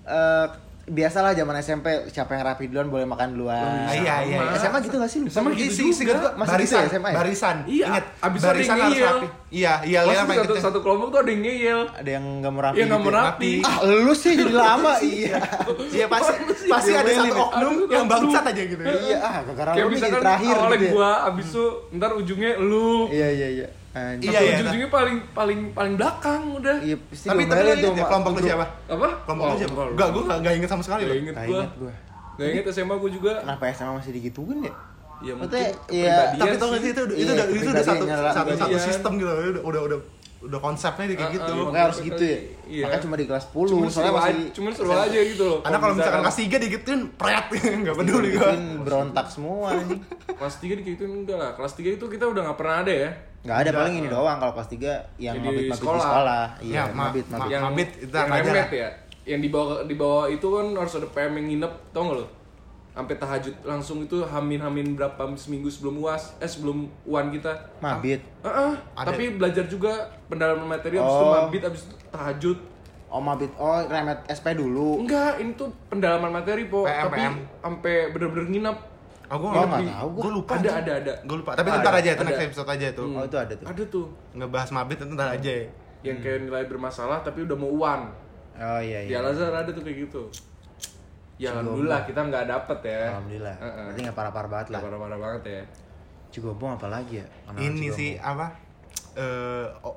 eh, 0.05 0.47
biasalah 0.85 1.33
zaman 1.33 1.57
SMP 1.59 1.87
siapa 2.07 2.37
yang 2.37 2.45
rapi 2.45 2.69
duluan 2.69 2.87
boleh 2.87 3.03
makan 3.03 3.33
duluan. 3.33 3.57
Ah, 3.57 3.89
iya, 3.91 4.21
iya, 4.21 4.37
iya. 4.37 4.55
SMA 4.55 4.77
gitu 4.85 4.95
gak 4.95 5.09
sih? 5.09 5.19
SMA 5.25 5.49
gua. 5.49 5.57
gitu 5.57 5.71
Isi, 5.73 6.05
juga. 6.05 6.13
gitu, 6.13 6.27
Masih 6.37 6.51
barisan, 6.53 6.61
gitu 6.61 6.77
ya, 6.77 6.93
SMA 6.93 7.09
ya? 7.09 7.15
barisan. 7.17 7.55
Iya, 7.65 7.85
Ingat, 7.89 8.05
abis 8.21 8.39
itu 8.39 8.47
barisan 8.47 8.75
harus 8.77 8.97
rapi. 9.01 9.27
Iya, 9.55 9.73
iya, 9.87 9.99
lihat 10.03 10.27
apa 10.27 10.33
satu, 10.43 10.53
satu 10.59 10.79
kelompok 10.83 11.07
tuh 11.15 11.19
ada 11.23 11.31
yang 11.31 11.43
ngeyel. 11.47 11.81
Ada 11.95 12.09
yang 12.19 12.25
gak 12.43 12.51
mau 12.51 12.59
rapi 12.59 12.75
Iya, 12.75 12.83
nggak 12.83 12.99
gitu 12.99 13.07
mau 13.07 13.15
ya? 13.15 13.23
rapi. 13.23 13.51
Ah, 13.63 13.77
lu 13.87 14.13
sih 14.13 14.31
jadi 14.35 14.51
lama. 14.53 14.93
iya. 15.15 15.37
Iya, 15.95 16.05
pasti 16.11 16.33
pasti 16.67 16.91
ada 16.91 17.11
satu 17.15 17.33
oknum 17.39 17.73
Aduh, 17.79 17.87
yang 17.87 18.05
bangsat 18.11 18.43
aja 18.51 18.61
gitu. 18.67 18.81
Iya, 18.83 19.17
ah, 19.23 19.35
gara-gara 19.47 19.71
Kayak 19.79 19.85
lu 19.87 19.95
jadi 19.95 20.19
terakhir 20.19 20.55
awalnya 20.59 20.75
gitu 20.75 20.87
gua, 20.91 21.11
abis 21.31 21.45
itu 21.47 21.65
ntar 21.95 22.11
ujungnya 22.19 22.51
lu. 22.59 23.07
Iya, 23.07 23.27
iya, 23.31 23.47
iya. 23.63 23.67
Anjing. 23.95 24.27
Iya, 24.27 24.35
Atau 24.35 24.43
iya. 24.43 24.55
ujung-ujungnya 24.59 24.89
paling 24.91 25.17
paling 25.31 25.59
paling 25.71 25.93
belakang 25.95 26.41
udah. 26.51 26.77
Iya, 26.83 26.95
pasti 26.99 27.25
Tapi 27.31 27.41
tapi 27.47 27.61
inget 27.63 27.95
ya 27.95 28.05
kelompok 28.11 28.31
lu 28.35 28.41
siapa? 28.43 28.65
Apa? 28.91 29.07
Kelompok 29.23 29.45
lu 29.47 29.55
siapa? 29.55 29.71
enggak, 29.71 29.87
Enggak, 29.95 30.09
gua 30.11 30.23
enggak 30.35 30.53
inget 30.59 30.69
sama 30.75 30.83
sekali 30.83 31.01
Gak 31.01 31.07
loh. 31.07 31.15
inget 31.23 31.35
gua. 31.35 31.47
inget 31.47 31.71
gua. 31.79 31.93
Gak 32.35 32.47
inget 32.51 32.63
SMA 32.75 32.95
gua 32.99 33.07
juga. 33.07 33.33
Kenapa 33.39 33.63
SMA 33.71 33.91
masih 33.95 34.11
digituin 34.11 34.59
ya? 34.67 34.73
Ya 35.23 35.33
mungkin 35.33 35.59
iya, 35.87 36.35
Tapi 36.35 36.55
tau 36.55 36.67
gak 36.71 36.81
sih 36.81 36.91
itu 36.91 37.01
itu 37.07 37.13
Iya, 37.15 37.31
udah 37.33 37.45
itu 37.47 37.69
udah 37.69 37.85
satu 37.85 38.03
satu 38.05 38.51
satu 38.57 38.77
sistem 38.77 39.11
gitu. 39.15 39.31
Udah 39.31 39.61
udah 39.63 39.81
udah 39.87 39.99
udah 40.45 40.59
konsepnya 40.61 41.09
kayak 41.09 41.19
Ah, 41.19 41.33
gitu. 41.33 41.51
ah. 41.51 41.65
Makanya 41.65 41.85
harus 41.89 41.99
gitu 42.03 42.23
ya. 42.23 42.37
Iya. 42.65 42.83
Makanya 42.85 43.01
cuma 43.01 43.15
di 43.17 43.25
kelas 43.25 43.43
10, 43.49 43.65
Cuman 43.65 43.89
soalnya 43.89 43.89
seru 43.89 44.13
masih 44.13 44.29
aja, 44.29 44.45
cuman 44.53 44.71
seru 44.71 44.91
aja 44.93 45.19
gitu 45.25 45.43
loh. 45.43 45.59
Karena 45.65 45.77
kalau 45.79 45.93
misalkan 45.95 46.21
kelas 46.21 46.37
3 46.37 46.55
digituin 46.59 47.01
pret 47.17 47.45
enggak 47.65 47.95
peduli 47.99 48.27
gua. 48.29 48.41
bikin 48.45 48.63
berontak 48.83 49.25
semua 49.25 49.67
nih. 49.79 49.99
kelas 50.39 50.55
3 50.59 50.79
digituin 50.79 51.11
enggak 51.15 51.37
lah. 51.39 51.51
Kelas 51.57 51.73
3 51.73 51.97
itu 51.97 52.05
kita 52.05 52.25
udah 52.29 52.41
gak 52.45 52.57
pernah 52.61 52.75
ada 52.85 52.93
ya. 52.93 53.09
Nggak 53.45 53.57
ada 53.61 53.69
paling 53.71 53.95
ini 53.95 54.07
doang 54.09 54.37
kalau 54.37 54.53
kelas 54.53 54.69
3 54.69 54.81
yang 55.17 55.35
Jadi 55.37 55.45
mabit-mabit 55.45 55.65
di 55.65 55.77
sekolah. 55.77 56.01
sekolah. 56.01 56.43
Ya, 56.57 56.65
Iya, 56.65 56.81
ma- 56.85 56.97
mabit, 57.09 57.25
ma- 57.25 57.37
mabit. 57.37 57.49
yang 57.49 57.63
mabit, 57.63 57.89
itu 57.95 58.13
yang 58.13 58.69
ya. 58.69 58.89
Yang 59.25 59.39
di 59.41 59.49
bawah 59.49 59.77
di 59.81 59.95
bawah 59.97 60.25
itu 60.29 60.45
kan 60.45 60.65
harus 60.77 60.93
ada 60.93 61.07
PM 61.09 61.33
yang 61.33 61.45
nginep, 61.47 61.73
tau 61.89 62.01
gak 62.05 62.17
lo? 62.21 62.25
Sampai 62.95 63.19
tahajud 63.19 63.51
langsung 63.61 63.99
itu 63.99 64.23
hamin-hamin 64.23 64.95
berapa 64.95 65.27
seminggu 65.35 65.67
sebelum 65.67 65.99
UAS, 65.99 66.39
eh 66.39 66.47
sebelum 66.47 66.87
UAN 67.03 67.27
kita. 67.29 67.51
Mabit. 67.77 68.23
Heeh, 68.39 68.71
Ada. 68.95 69.11
tapi 69.11 69.35
belajar 69.35 69.67
juga 69.67 69.91
pendalaman 70.25 70.63
materi 70.65 70.95
habis 70.95 71.11
itu 71.11 71.25
Oh. 71.27 71.35
mabit 71.35 71.61
habis 71.61 71.81
itu 71.83 71.95
tahajud. 72.07 72.57
Oh, 73.05 73.19
mabit. 73.19 73.51
Oh, 73.55 73.83
remet 73.83 74.23
SP 74.25 74.55
dulu. 74.55 75.03
Enggak, 75.03 75.37
ini 75.37 75.51
tuh 75.53 75.67
pendalaman 75.85 76.31
materi, 76.33 76.65
Po. 76.65 76.83
PM, 76.83 77.03
tapi 77.05 77.19
sampai 77.61 77.95
bener-bener 78.09 78.47
nginep. 78.49 78.77
Oh, 79.25 79.37
Oh, 79.37 79.51
nggak 79.51 79.91
tahu 79.91 80.07
gua. 80.11 80.21
Gua 80.21 80.31
lupa. 80.33 80.51
Ada, 80.55 80.69
ada, 80.79 80.91
ada. 80.95 81.13
Gua 81.23 81.37
lupa. 81.39 81.51
Tapi 81.53 81.69
Ada, 81.69 81.79
ntar 81.81 81.93
aja 81.95 82.09
itu 82.11 82.21
ada. 82.21 82.29
next 82.29 82.43
episode 82.45 82.69
aja 82.69 82.85
itu. 82.89 83.03
Oh, 83.03 83.23
itu 83.23 83.35
ada 83.35 83.53
tuh. 83.53 83.67
Ada 83.67 83.83
tuh. 83.85 84.05
Ngebahas 84.31 84.69
mabit 84.71 84.97
itu 84.97 85.11
ntar 85.11 85.29
aja 85.31 85.51
ya. 85.51 85.65
Yang 85.99 86.17
kayak 86.21 86.39
nilai 86.43 86.63
bermasalah 86.65 87.19
tapi 87.19 87.43
udah 87.43 87.57
mau 87.57 87.71
UAN. 87.73 88.01
Oh 88.55 88.79
iya 88.79 89.03
Di 89.03 89.11
iya. 89.11 89.19
Al 89.19 89.33
Azhar 89.33 89.51
ada 89.51 89.67
tuh 89.67 89.81
kayak 89.81 90.07
gitu. 90.07 90.21
Ya 91.35 91.51
alhamdulillah 91.51 92.01
kita 92.03 92.19
nggak 92.21 92.45
dapet 92.45 92.79
ya. 92.81 93.01
Alhamdulillah. 93.11 93.55
Heeh. 93.57 93.83
Berarti 93.85 93.99
nggak 94.01 94.17
parah-parah 94.17 94.49
banget 94.49 94.67
lah. 94.69 94.79
parah-parah 94.81 95.19
banget 95.19 95.41
ya. 95.45 95.61
Cigombong 96.29 96.71
apa 96.73 96.87
lagi 96.89 97.13
ya? 97.17 97.25
Kenal 97.43 97.59
Ini 97.59 97.67
Cigombong. 97.67 97.93
sih 97.93 98.11
apa? 98.15 98.45
Eh 99.15 99.65
oh, 99.81 99.95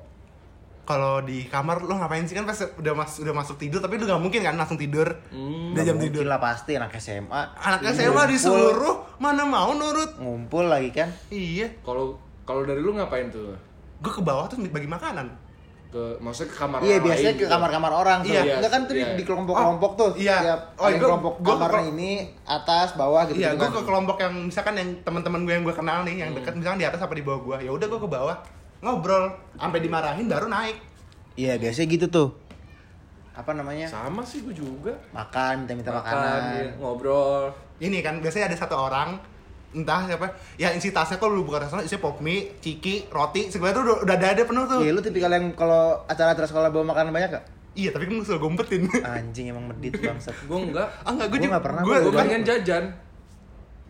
kalau 0.83 1.21
di 1.21 1.45
kamar 1.45 1.79
lo 1.79 1.93
ngapain 1.93 2.23
sih 2.23 2.33
kan 2.33 2.43
pas 2.43 2.57
udah 2.57 2.93
mas 2.93 3.13
udah 3.15 3.29
masuk 3.31 3.55
tidur 3.55 3.77
tapi 3.77 3.95
lu 3.95 4.03
nggak 4.03 4.17
mungkin 4.17 4.41
kan 4.41 4.55
langsung 4.55 4.73
tidur 4.75 5.05
Hmm. 5.29 5.71
udah 5.71 5.83
jam 5.83 5.95
mungkin 5.95 6.09
tidur 6.09 6.25
lah 6.25 6.39
pasti 6.39 6.73
anak 6.73 6.91
SMA. 6.95 7.29
anak 7.55 7.79
Ngumpul- 7.79 7.93
SMA 7.93 8.23
disuruh 8.27 8.95
mana 9.15 9.45
mau 9.45 9.69
nurut 9.71 10.17
ngumpul 10.17 10.65
lagi 10.65 10.89
kan. 10.89 11.07
iya 11.29 11.69
Kalau 11.79 12.17
kalau 12.41 12.63
dari 12.63 12.79
lu 12.79 12.91
ngapain 12.91 13.29
tuh? 13.29 13.53
gue 13.99 14.09
ke 14.09 14.19
bawah 14.19 14.47
tuh 14.47 14.57
bagi 14.65 14.87
makanan 14.87 15.29
Ke 15.89 16.21
maksudnya 16.21 16.53
ke 16.53 16.57
kamar 16.59 16.77
Iya 16.79 16.97
biasanya 16.99 17.33
ke 17.33 17.41
gitu. 17.41 17.49
kamar-kamar 17.49 17.91
orang 17.91 18.17
tuh. 18.21 18.29
Iya. 18.29 18.41
Enggak 18.55 18.71
kan 18.71 18.81
tuh 18.83 18.93
di, 18.93 19.01
Iya. 19.01 19.13
di 19.15 19.23
kelompok-kelompok 19.23 19.91
tuh. 19.95 20.11
iya. 20.15 20.37
Tiap 20.39 20.61
Oh, 20.75 20.85
gua- 20.85 21.01
kelompok 21.01 21.33
gua- 21.39 21.57
kamarnya 21.57 21.81
gua- 21.81 21.91
ini 21.91 22.11
atas 22.43 22.89
bawah 22.93 23.21
gitu. 23.25 23.37
iya 23.37 23.49
gue 23.51 23.63
kan. 23.63 23.73
ke 23.73 23.81
kelompok 23.83 24.17
yang 24.19 24.33
misalkan 24.45 24.73
yang 24.75 24.89
teman-teman 25.01 25.41
gue 25.41 25.51
yang 25.51 25.63
gue 25.63 25.73
kenal 25.73 25.99
nih 26.03 26.15
yang 26.19 26.29
dekat 26.31 26.53
misalkan 26.53 26.77
di 26.77 26.85
atas 26.85 26.99
apa 26.99 27.11
di 27.11 27.21
bawah 27.21 27.41
gue 27.43 27.57
ya 27.63 27.71
udah 27.71 27.87
gue 27.87 27.99
ke 27.99 28.07
bawah 28.07 28.37
ngobrol 28.79 29.25
sampai 29.55 29.79
dimarahin 29.79 30.25
baru 30.25 30.45
naik 30.47 30.77
Iya 31.33 31.55
biasanya 31.55 31.87
gitu 31.89 32.05
tuh. 32.07 32.29
Apa 33.31 33.55
namanya? 33.55 33.87
Sama 33.87 34.19
sih 34.21 34.39
gue 34.41 34.51
juga. 34.51 34.91
Makan, 35.09 35.63
minta-minta 35.63 35.89
Makan, 35.89 36.03
makanan. 36.05 36.41
iya, 36.53 36.65
ngobrol. 36.75 37.47
ini 37.77 37.97
kan 37.99 38.19
biasanya 38.19 38.45
ada 38.45 38.57
satu 38.59 38.75
orang 38.77 39.15
entah 39.69 40.09
siapa 40.09 40.33
ya 40.57 40.73
isi 40.73 40.89
tasnya 40.89 41.21
kalau 41.21 41.37
lu 41.37 41.45
buka 41.45 41.61
restoran 41.61 41.85
isinya 41.85 42.01
pop 42.01 42.17
mie, 42.25 42.57
ciki, 42.57 43.05
roti 43.13 43.53
sebenarnya 43.53 43.75
tuh 43.77 43.83
udah, 43.85 43.97
udah 44.01 44.15
ada 44.17 44.27
ada 44.33 44.43
penuh 44.49 44.63
tuh 44.65 44.79
Iya 44.81 44.91
lu 44.97 45.01
tipikal 45.05 45.29
yang 45.29 45.53
kalau 45.53 46.01
acara-acara 46.09 46.47
sekolah 46.49 46.69
bawa 46.73 46.85
makanan 46.89 47.13
banyak 47.13 47.29
gak? 47.37 47.45
iya 47.77 47.93
tapi 47.93 48.09
kan 48.09 48.13
gue 48.17 48.25
selalu 48.25 48.41
gompetin 48.49 48.89
Anjing 49.05 49.53
emang 49.53 49.69
medit 49.69 49.93
bangsat. 50.01 50.33
Gue 50.49 50.57
enggak. 50.57 50.89
ah 51.05 51.09
enggak 51.13 51.27
gue 51.29 51.37
Gua 51.37 51.45
juga 51.45 51.59
pernah, 51.61 51.81
gue 51.85 51.89
gua 51.93 52.01
Gue 52.01 52.13
pengen 52.17 52.41
jajan. 52.41 52.83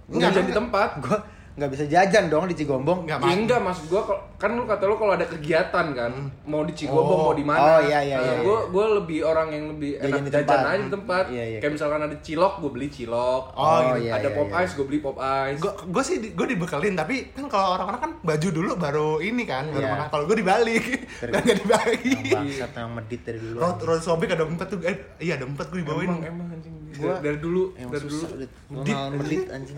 Gue 0.10 0.16
Enggak, 0.20 0.30
jajan 0.36 0.46
di 0.46 0.54
tempat. 0.54 0.90
Gua 1.00 1.18
nggak 1.60 1.70
bisa 1.70 1.84
jajan 1.86 2.26
dong 2.26 2.46
di 2.46 2.56
Cigombong. 2.56 3.04
enggak 3.04 3.20
Ya 3.20 3.36
enggak 3.36 3.60
maksud 3.60 3.86
gua 3.88 4.02
kal- 4.02 4.24
kan 4.34 4.52
lu 4.52 4.64
kata 4.64 4.84
lu 4.84 4.96
kalau 4.96 5.12
ada 5.12 5.26
kegiatan 5.26 5.86
kan 5.92 6.12
mau 6.44 6.64
di 6.64 6.72
Cigombong 6.72 7.06
Oh. 7.14 7.24
mau 7.26 7.34
di 7.34 7.44
mana 7.44 7.60
Oh, 7.60 7.80
iya, 7.82 8.00
iya, 8.00 8.16
iya, 8.18 8.34
gua 8.40 8.66
gua 8.68 8.86
lebih 8.98 9.20
orang 9.22 9.48
yang 9.50 9.66
lebih 9.70 9.92
Jajan 9.94 10.08
enak 10.10 10.22
di 10.22 10.32
jajan 10.32 10.48
tempat. 10.48 10.64
aja 10.66 10.80
di 10.80 10.90
tempat 10.90 11.24
Iya, 11.28 11.44
iya. 11.46 11.60
kayak 11.60 11.74
misalkan 11.74 12.00
ada 12.02 12.16
cilok 12.18 12.54
gua 12.58 12.72
beli 12.72 12.88
cilok 12.88 13.44
Oh, 13.52 13.78
gitu. 13.92 13.96
iya, 14.02 14.12
ada 14.16 14.24
iya, 14.24 14.34
pop 14.34 14.48
iya. 14.48 14.62
ice 14.62 14.74
gua 14.74 14.86
beli 14.86 15.00
pop 15.00 15.18
ice 15.20 15.60
gue 15.60 15.72
gue 15.86 16.04
sih 16.06 16.16
gue 16.30 16.48
dibekelin 16.48 16.96
tapi 16.96 17.16
kan 17.30 17.46
kalau 17.46 17.68
orang-orang 17.76 18.00
kan 18.00 18.12
baju 18.22 18.48
dulu 18.50 18.72
baru 18.76 19.10
ini 19.20 19.44
kan 19.44 19.68
baru 19.68 19.82
Iya. 19.82 19.92
makan 19.94 20.08
kalau 20.10 20.24
gue 20.26 20.38
dibalik 20.38 20.84
dan 21.22 21.42
gak 21.42 21.58
dibagi 21.58 22.14
Emang 22.16 22.32
bangsat 22.40 22.72
emang 22.74 22.94
medit 22.96 23.22
dari 23.22 23.40
dulu. 23.40 23.58
roti 23.60 23.84
roti 23.84 24.02
sobek 24.02 24.30
ada 24.30 24.46
empat 24.46 24.68
tuh 24.68 24.80
eh 24.82 24.96
iya 25.20 25.36
ada 25.36 25.44
empat 25.44 25.68
gue 25.68 25.80
dibawain 25.80 26.08
emang 26.08 26.24
emang 26.26 26.48
anjing 26.50 26.74
Gua- 27.00 27.20
dari, 27.20 27.38
dulu 27.38 27.64
Emang 27.74 27.92
dari 27.92 28.04
dulu 28.04 28.16
susah 28.16 28.30
Dit. 28.36 28.52
Gua 28.68 28.84
Dit. 28.84 28.94
nggak 28.94 29.10
medit 29.16 29.46
anjing. 29.50 29.78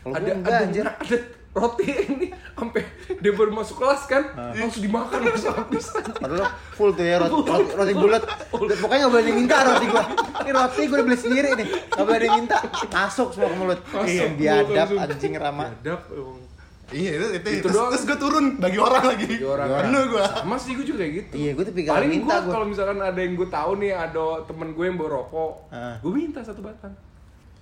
Kalau 0.00 0.14
ada 0.14 0.30
enggak 0.30 0.50
ada, 0.52 0.64
anjir. 0.66 0.84
ada 0.86 1.16
roti 1.50 1.82
ini 1.82 2.26
sampai 2.30 2.82
dia 3.18 3.32
baru 3.34 3.50
masuk 3.50 3.76
kelas 3.76 4.06
kan 4.06 4.22
langsung 4.54 4.86
dimakan 4.86 5.18
langsung 5.18 5.50
habis 5.50 5.90
Padahal 5.90 6.46
full 6.70 6.94
tuh 6.94 7.02
ya 7.02 7.18
roti, 7.18 7.42
roti, 7.42 7.72
roti 7.74 7.94
bulat. 7.94 8.22
Pokoknya 8.52 8.98
nggak 9.02 9.10
boleh 9.10 9.24
diminta 9.24 9.56
roti 9.60 9.86
gua. 9.86 10.04
Ini 10.40 10.50
roti 10.50 10.82
gua 10.86 10.98
beli 11.02 11.18
sendiri 11.18 11.48
nih. 11.54 11.66
Nggak 11.90 12.06
boleh 12.06 12.20
diminta. 12.22 12.56
Masuk 12.88 13.28
semua 13.34 13.48
ke 13.48 13.56
mulut. 13.58 13.80
Masuk 13.82 14.06
Iya, 14.06 14.24
biadab 14.30 14.88
anjing 14.94 15.32
ramah. 15.34 15.68
Adap 15.72 16.02
emang. 16.10 16.49
Iya 16.92 17.10
itu 17.12 17.26
itu, 17.32 17.48
Itu 17.52 17.62
terus, 17.62 17.72
doang. 17.72 17.90
terus 17.90 18.04
gue 18.04 18.18
turun 18.18 18.44
bagi 18.56 18.78
orang 18.78 19.04
lagi 19.06 19.26
Bagi 19.30 19.46
orang. 19.46 19.66
penuh 19.80 20.02
gue 20.08 20.24
sama 20.26 20.56
sih 20.56 20.72
gue 20.72 20.84
juga 20.84 20.98
kayak 21.00 21.12
gitu 21.14 21.32
Iya, 21.36 21.50
gua 21.52 21.64
tipikal 21.64 21.92
paling 21.94 22.10
minta 22.12 22.34
gue 22.34 22.42
gua. 22.42 22.52
kalau 22.52 22.66
misalkan 22.66 22.98
ada 23.00 23.16
yang 23.16 23.34
gue 23.34 23.48
tahu 23.48 23.72
nih 23.76 23.92
ada 23.92 24.24
temen 24.42 24.68
gue 24.70 24.84
yang 24.84 24.96
bawa 24.96 25.10
rokok 25.16 25.52
Ah. 25.68 25.96
gue 25.98 26.12
minta 26.12 26.40
satu 26.40 26.60
batang 26.60 26.94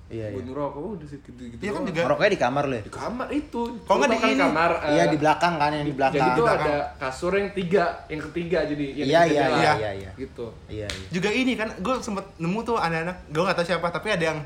Iya, 0.09 0.33
gue 0.33 0.41
iya. 0.41 0.49
ngerokok 0.49 0.81
udah 0.91 1.05
gitu 1.05 1.21
gitu 1.47 1.61
Iya 1.61 1.71
kan 1.71 1.83
juga 1.85 2.01
Ngerokoknya 2.01 2.33
di 2.33 2.41
kamar 2.41 2.65
lu 2.65 2.75
ya? 2.75 2.83
di 2.83 2.93
kamar 2.95 3.29
itu 3.31 3.61
Kok 3.79 3.93
nggak 3.95 4.09
di 4.09 4.17
kan 4.17 4.29
ini? 4.31 4.41
kamar 4.41 4.71
eh, 4.73 4.89
Iya, 4.89 5.05
di 5.05 5.19
belakang 5.19 5.55
kan 5.55 5.71
yang 5.71 5.85
di 5.85 5.93
belakang. 5.93 6.17
jadi 6.17 6.29
itu 6.31 6.43
belakang. 6.43 6.65
ada 6.65 6.77
kasur 6.99 7.33
yang 7.35 7.49
tiga 7.53 7.85
yang 8.07 8.21
ketiga 8.25 8.59
jadi 8.65 8.85
yang 8.95 9.07
Iya, 9.07 9.21
iya, 9.23 9.45
iya, 9.53 9.73
iya, 9.77 9.91
iya. 10.01 10.11
gitu 10.17 10.47
Iya, 10.67 10.89
iya. 10.89 11.09
juga 11.13 11.29
ini 11.29 11.53
kan 11.55 11.77
gue 11.77 11.95
sempet 12.01 12.25
nemu 12.35 12.59
tuh 12.63 12.77
anak-anak 12.79 13.17
gue 13.29 13.43
gak 13.43 13.53
tahu 13.55 13.67
siapa 13.69 13.87
tapi 13.91 14.09
ada 14.09 14.25
yang 14.27 14.41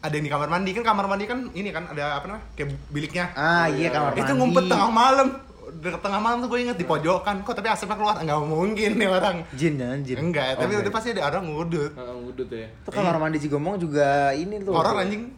ada 0.00 0.10
yang 0.10 0.24
di 0.24 0.30
kamar 0.30 0.48
mandi 0.48 0.70
kan 0.72 0.82
kamar 0.82 1.06
mandi 1.06 1.24
kan 1.24 1.38
ini 1.52 1.68
kan 1.68 1.84
ada 1.86 2.16
apa 2.16 2.24
namanya 2.26 2.44
kayak 2.52 2.68
biliknya 2.88 3.24
Ah, 3.32 3.68
iya 3.68 3.88
kamar 3.88 4.10
mandi. 4.10 4.20
itu 4.22 4.32
ngumpet 4.34 4.64
tengah 4.66 4.90
malam 4.90 5.28
dekat 5.72 6.00
tengah 6.00 6.18
malam 6.18 6.36
tuh 6.40 6.48
gue 6.48 6.60
inget 6.62 6.74
di 6.74 6.84
pojokan 6.84 7.36
kok 7.40 7.52
tapi 7.52 7.68
asapnya 7.68 7.94
keluar 7.94 8.16
nggak 8.16 8.40
mungkin 8.42 8.90
nih 8.96 9.08
orang 9.08 9.36
Jin 9.52 9.76
jangan 9.76 10.00
jin. 10.00 10.16
enggak 10.18 10.46
Oh, 10.50 10.56
tapi 10.58 10.72
enggak. 10.72 10.82
udah 10.82 10.92
pasti 10.92 11.08
ada 11.12 11.22
orang 11.28 11.44
ngudut 11.46 11.92
Heeh, 11.92 12.14
ngudut 12.18 12.48
ya 12.50 12.66
Itu 12.66 12.90
kamar 12.90 13.16
mandi 13.16 13.38
Cigombong 13.38 13.76
juga 13.76 14.08
ini 14.32 14.58
tuh. 14.58 14.72
horor 14.72 14.96
anjing 14.98 15.30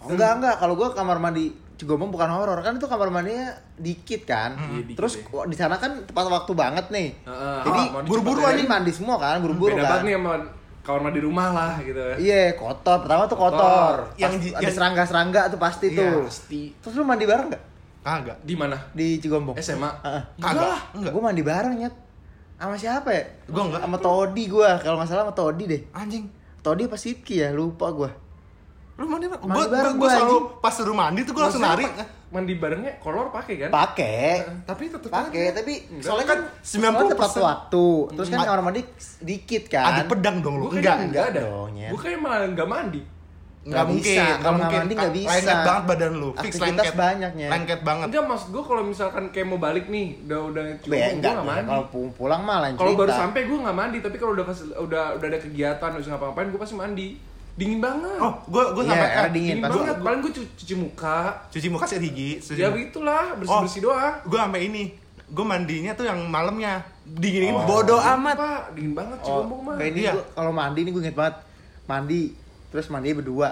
Enggak, 0.00 0.30
enggak. 0.36 0.54
Kalau 0.56 0.74
gua 0.74 0.92
kamar 0.92 1.18
mandi 1.18 1.50
Cigombong 1.74 2.06
bukan 2.08 2.26
horor 2.28 2.58
kan 2.60 2.74
itu 2.74 2.84
kamar 2.84 3.06
mandinya 3.08 3.50
dikit 3.76 4.22
kan. 4.24 4.54
Iya, 4.68 4.82
dikit 4.84 4.98
Terus 4.98 5.14
ya. 5.16 5.42
di 5.44 5.56
sana 5.56 5.74
kan 5.74 6.02
tepat 6.04 6.26
waktu 6.28 6.52
banget 6.52 6.86
nih. 6.88 7.08
Heeh. 7.20 7.58
Jadi 7.64 7.80
Ah, 7.80 7.90
mandi 7.92 8.06
buru-buru 8.06 8.40
Jadi 8.40 8.62
ya. 8.62 8.68
mandi 8.68 8.90
semua 8.90 9.16
kan, 9.16 9.38
buru-buru 9.38 9.72
beda 9.72 9.82
kan. 9.84 9.90
banget 9.92 10.04
nih 10.04 10.14
sama 10.16 10.32
kamar 10.88 11.00
mandi 11.04 11.20
rumah 11.20 11.52
lah 11.52 11.76
gitu 11.78 12.00
ya 12.00 12.16
Iya, 12.16 12.42
kotor. 12.54 13.04
Pertama 13.04 13.28
tuh 13.28 13.36
kotor. 13.36 13.60
Kotor. 13.60 13.96
Yang 14.16 14.32
Pas 14.48 14.64
yang- 14.64 14.72
serangga-serangga 14.72 15.42
tuh 15.46 15.60
pasti 15.60 15.86
Iya, 15.88 16.00
tuh. 16.00 16.24
pasti 16.24 16.62
Terus 16.74 16.94
lu 16.94 17.04
mandi 17.04 17.28
bareng 17.28 17.46
nggak 17.46 17.64
kagak 18.00 18.38
di 18.40 18.54
mana 18.54 18.80
di 18.90 19.20
Cigombong? 19.20 19.60
SMA 19.60 19.84
Heeh. 20.00 20.22
enggak 20.34 20.48
kagak 20.50 20.66
lah 20.66 20.80
enggak 20.96 21.12
Gue 21.12 21.22
mandi 21.22 21.42
bareng 21.42 21.74
nyet. 21.76 21.94
Sama 22.56 22.74
siapa 22.74 23.08
ya? 23.12 23.22
Gua 23.46 23.62
enggak. 23.68 23.82
Sama 23.82 23.98
Todi 23.98 24.44
gua. 24.48 24.70
Kalau 24.78 24.96
nggak 24.96 25.06
salah 25.06 25.22
sama 25.22 25.34
Todi 25.36 25.64
deh. 25.68 25.82
anjing 25.92 26.24
Todi 26.58 26.82
apa 26.84 26.96
Sidki 26.96 27.38
ya? 27.38 27.52
Lupa 27.52 27.92
gua. 27.92 28.08
Lu 28.98 29.06
mandi 29.06 29.24
apa? 29.24 29.36
Mandi 29.40 29.54
Gue 29.56 29.66
bareng 29.70 29.94
gue 29.94 30.02
gua, 30.02 30.10
selalu 30.12 30.36
pas 30.58 30.72
suruh 30.72 30.90
mandi 30.92 31.20
tuh 31.22 31.30
gue 31.30 31.40
langsung 31.40 31.62
apa? 31.62 31.86
mandi 32.28 32.52
barengnya 32.54 32.92
kolor 32.98 33.30
pakai 33.30 33.54
kan 33.56 33.70
Pakai. 33.70 34.32
tapi 34.66 34.90
tetep 34.90 35.08
Pakai, 35.08 35.46
tapi 35.50 35.72
Enggak. 35.88 36.04
soalnya 36.04 36.26
Kan 36.26 36.38
kan 36.44 36.60
90% 36.60 36.76
soalnya 36.84 37.08
tepat 37.08 37.32
waktu. 37.40 37.86
Terus 38.12 38.28
kan 38.28 38.38
kamar 38.42 38.60
mandi 38.60 38.82
dikit 39.20 39.64
kan. 39.66 39.84
ada 39.88 40.02
pedang 40.04 40.36
dong 40.38 40.54
lu 40.56 40.66
enggak 40.68 40.82
kayaknya 40.84 41.06
enggak 41.06 41.24
ada. 41.30 41.42
Gue 41.88 41.98
kayak 41.98 42.18
malah 42.18 42.44
enggak 42.44 42.68
mandi. 42.68 43.02
nggak 43.58 43.74
Nggak 43.74 43.86
mungkin 43.86 44.02
bisa. 44.08 44.18
nggak 44.18 44.36
Kalau 44.38 44.48
nggak 44.48 44.52
mungkin 44.60 44.78
mandi 44.78 44.94
nggak 44.94 45.14
bisa. 45.14 45.28
lengket 45.30 45.60
banget 45.62 45.84
badan 45.84 46.12
lu 46.14 46.28
fix 46.28 46.38
Aktivitas 46.38 46.64
lengket 46.64 46.94
banyaknya. 46.96 47.48
lengket 47.48 47.80
banget 47.82 48.06
Enggak 48.08 48.24
maksud 48.26 48.48
gue 48.48 48.62
kalau 48.64 48.82
misalkan 48.82 49.24
kayak 49.28 49.46
mau 49.46 49.58
balik 49.58 49.86
nih, 49.86 50.06
udah 50.22 50.38
udah 50.48 50.62
cuma 50.78 50.90
Ya, 50.90 50.98
gue 50.98 51.14
enggak, 51.14 51.32
enggak 51.32 51.46
mandi. 51.46 51.68
Kalau 51.70 51.84
pu- 51.86 52.12
pulang 52.12 52.42
mah 52.42 52.56
lain 52.60 52.74
Kalau 52.74 52.92
baru 52.94 53.12
sampai 53.14 53.40
gue 53.44 53.58
nggak 53.58 53.76
mandi, 53.76 53.98
tapi 54.00 54.16
kalau 54.16 54.32
udah 54.32 54.44
udah 54.78 55.04
udah 55.14 55.26
ada 55.26 55.38
kegiatan, 55.38 55.90
udah 55.90 56.04
ngapa-ngapain 56.06 56.48
gue 56.48 56.60
pasti 56.60 56.74
mandi. 56.74 57.08
Dingin 57.58 57.80
banget 57.80 58.18
Oh, 58.18 58.32
gue 58.44 58.64
gue 58.70 58.82
Iya, 58.82 58.90
sampai 58.94 59.08
air 59.10 59.18
eh, 59.18 59.28
dingin. 59.28 59.34
dingin 59.50 59.58
pasti. 59.60 59.74
banget 59.76 59.96
paling 59.98 60.20
gue 60.20 60.32
cuci, 60.32 60.50
cuci 60.56 60.74
muka 60.76 61.18
cuci 61.50 61.66
muka 61.68 61.84
sikat 61.84 62.02
gigi. 62.04 62.30
cuci 62.38 62.54
ya 62.56 62.68
begitulah 62.70 63.24
bersih 63.34 63.58
bersih 63.60 63.80
doang 63.82 64.14
Gue 64.22 64.38
sampai 64.38 64.60
ini. 64.64 64.84
Gue 65.28 65.44
mandinya 65.44 65.92
tuh 65.92 66.04
yang 66.04 66.20
malamnya 66.24 66.80
dingin 67.04 67.40
dingin 67.44 67.58
Oh. 67.58 67.66
bodoh 67.66 67.98
amat. 67.98 68.34
pak 68.34 68.60
dingin 68.72 68.94
banget 68.94 69.18
Oh, 69.18 69.26
Cigombong 69.42 69.60
mah 69.62 69.74
kayak 69.76 69.90
ini 69.90 70.00
Iya. 70.00 70.12
gua- 70.14 70.28
kalau 70.32 70.52
mandi 70.54 70.80
nih 70.80 70.90
gue 70.90 71.02
inget 71.02 71.16
banget 71.16 71.34
mandi 71.84 72.20
terus 72.68 72.86
mandi 72.86 73.08
berdua 73.12 73.48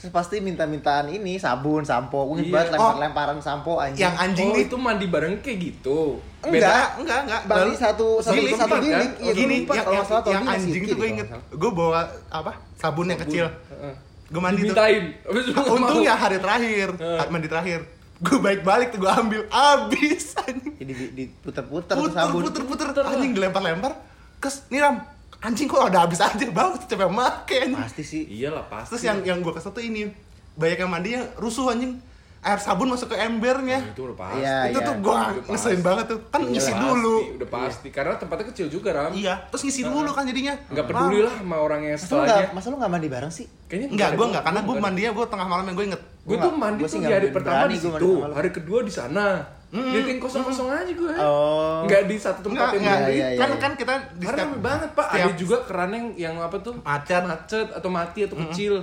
terus 0.00 0.10
pasti 0.10 0.36
minta-mintaan 0.38 1.06
ini 1.08 1.36
sabun 1.36 1.84
sampo 1.84 2.24
gue 2.26 2.40
inget 2.40 2.46
Iya. 2.46 2.54
banget 2.56 2.70
Oh. 2.72 2.76
lempar-lemparan 2.96 3.38
sampo 3.38 3.72
anjing 3.76 4.00
Yang 4.00 4.16
anjing 4.18 4.48
oh 4.48 4.54
nih. 4.54 4.64
itu 4.64 4.76
mandi 4.76 5.06
bareng 5.06 5.34
kayak 5.38 5.58
gitu 5.60 6.00
enggak 6.40 6.86
enggak, 6.96 7.20
enggak. 7.22 7.40
Bali 7.44 7.60
Lalu- 7.62 7.76
satu 7.76 8.06
satu 8.18 8.32
Giling, 8.34 8.56
satu 8.56 8.72
kan? 8.72 8.80
giling 8.80 9.10
Oh, 9.10 9.20
iya 9.20 9.28
gue 9.28 9.36
gini 9.36 9.56
lupa 9.58 9.72
yang, 9.72 9.84
kalau 9.84 9.94
yang, 9.94 10.06
salah 10.06 10.22
yang 10.26 10.44
anjing 10.46 10.82
tuh 10.82 10.88
gue 10.90 11.02
deh, 11.02 11.12
inget 11.12 11.26
gue 11.52 11.70
bawa 11.70 12.00
apa 12.30 12.52
sabun 12.74 13.06
yang 13.06 13.20
kecil 13.20 13.46
Heeh. 13.46 13.94
gue 14.26 14.40
mandi 14.40 14.58
tuh 14.58 14.72
dimintain 14.72 15.04
Habis 15.20 15.42
itu 15.42 15.52
nggak 15.52 15.68
untungnya 15.70 16.14
hari 16.14 16.38
terakhir 16.38 16.88
Heeh. 16.96 17.28
mandi 17.28 17.46
terakhir 17.46 17.80
gue 18.18 18.36
balik 18.38 18.62
balik 18.62 18.88
tuh 18.90 18.98
gue 18.98 19.08
ambil 19.10 19.42
abis 19.48 20.24
anjing. 20.38 20.74
Jadi 20.76 20.92
diputer-puter 21.14 21.92
tuh 21.94 22.04
puter 22.04 22.16
sabun 22.18 22.40
puter 22.42 22.62
puter 22.64 22.86
Puter 22.88 23.02
lah. 23.02 23.12
anjing 23.14 23.32
dilempar 23.32 23.60
lempar 23.60 23.92
kes 24.38 24.64
nih 24.66 24.80
ram 24.80 24.96
anjing 25.40 25.66
kok 25.66 25.80
ada 25.82 26.04
habis 26.04 26.20
aja 26.20 26.46
bang 26.46 26.70
capek 26.80 27.08
make 27.08 27.56
anjing. 27.58 27.76
Pasti 27.76 28.02
sih. 28.02 28.22
Iyalah 28.26 28.64
pasti. 28.66 28.94
Terus 28.94 29.04
yang 29.04 29.18
yang 29.22 29.38
gue 29.40 29.50
kesel 29.50 29.70
tuh 29.70 29.80
ini 29.80 30.08
banyak 30.52 30.78
yang 30.78 30.90
mandinya 30.90 31.22
rusuh 31.36 31.70
anjing. 31.70 31.96
Air 32.40 32.56
sabun 32.56 32.88
masuk 32.88 33.12
ke 33.12 33.20
embernya. 33.20 33.84
Itu 33.92 34.08
udah 34.08 34.16
pasti. 34.16 34.40
Iya, 34.40 34.72
itu 34.72 34.80
iya. 34.80 34.88
tuh 34.88 34.96
gue 34.96 35.12
Udah 35.12 35.44
ngeselin 35.46 35.52
pasti. 35.76 35.84
banget 35.84 36.04
tuh. 36.08 36.18
Kan 36.26 36.40
Udah 36.40 36.50
ngisi 36.50 36.72
pasti, 36.72 36.80
dulu. 36.82 37.16
udah 37.36 37.48
pasti. 37.50 37.88
Karena 37.92 38.14
tempatnya 38.16 38.46
kecil 38.48 38.66
juga 38.68 38.88
ram. 38.90 39.12
Iya 39.12 39.34
terus 39.48 39.62
ngisi 39.62 39.80
dulu 39.82 40.10
kan 40.10 40.24
jadinya. 40.24 40.54
Nggak 40.66 40.84
peduli 40.86 41.18
lah 41.20 41.34
sama 41.36 41.56
orang 41.56 41.80
yang 41.84 41.96
setelahnya 41.96 42.32
nggak 42.32 42.52
masa 42.54 42.66
lu 42.66 42.76
nggak 42.76 42.92
mandi 42.92 43.08
bareng 43.08 43.28
sih? 43.30 43.46
Kayaknya 43.68 43.88
Enggak, 43.92 44.08
gue 44.10 44.26
enggak, 44.26 44.42
karena 44.42 44.60
gue 44.60 44.68
bukan. 44.72 44.80
mandinya 44.82 45.10
gue 45.12 45.26
tengah 45.28 45.46
malam 45.46 45.64
yang 45.64 45.76
gue 45.76 45.86
inget. 45.88 46.02
Gue 46.20 46.32
Gua 46.32 46.36
tuh 46.40 46.52
mandi 46.54 46.80
gua 46.80 46.88
tuh 46.88 46.92
sih 46.92 47.00
di 47.00 47.12
hari 47.12 47.28
pertama 47.28 47.62
di 47.62 47.76
gua 47.76 47.90
mandi 47.92 48.04
situ. 48.08 48.12
hari 48.32 48.50
kedua 48.50 48.78
di 48.80 48.92
sana 48.92 49.26
jadi 49.70 50.18
yang 50.18 50.18
kosong 50.18 50.42
kosong 50.42 50.66
aja 50.66 50.90
gue. 50.90 51.14
Oh. 51.22 51.86
nggak 51.86 52.10
di 52.10 52.16
satu 52.18 52.42
tempat 52.42 52.74
yang 52.74 52.82
enggak, 52.82 52.98
mandi 53.06 53.14
iya, 53.14 53.28
iya, 53.30 53.38
kan 53.38 53.48
iya. 53.54 53.58
kan 53.62 53.72
kita 53.78 53.92
di 54.18 54.24
karena 54.26 54.42
setiap 54.42 54.50
rame 54.50 54.58
banget 54.66 54.90
pak. 54.98 55.06
setiap- 55.06 55.30
ada 55.30 55.38
juga 55.38 55.56
keran 55.62 55.90
yang 55.94 56.06
yang 56.18 56.34
apa 56.42 56.56
tuh? 56.58 56.74
Macet. 56.82 57.22
macet 57.22 57.68
atau 57.70 57.90
mati 57.90 58.20
atau 58.26 58.36
kecil. 58.46 58.74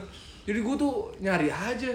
Jadi 0.48 0.60
gue 0.64 0.76
tuh 0.80 0.94
nyari 1.20 1.52
aja. 1.52 1.92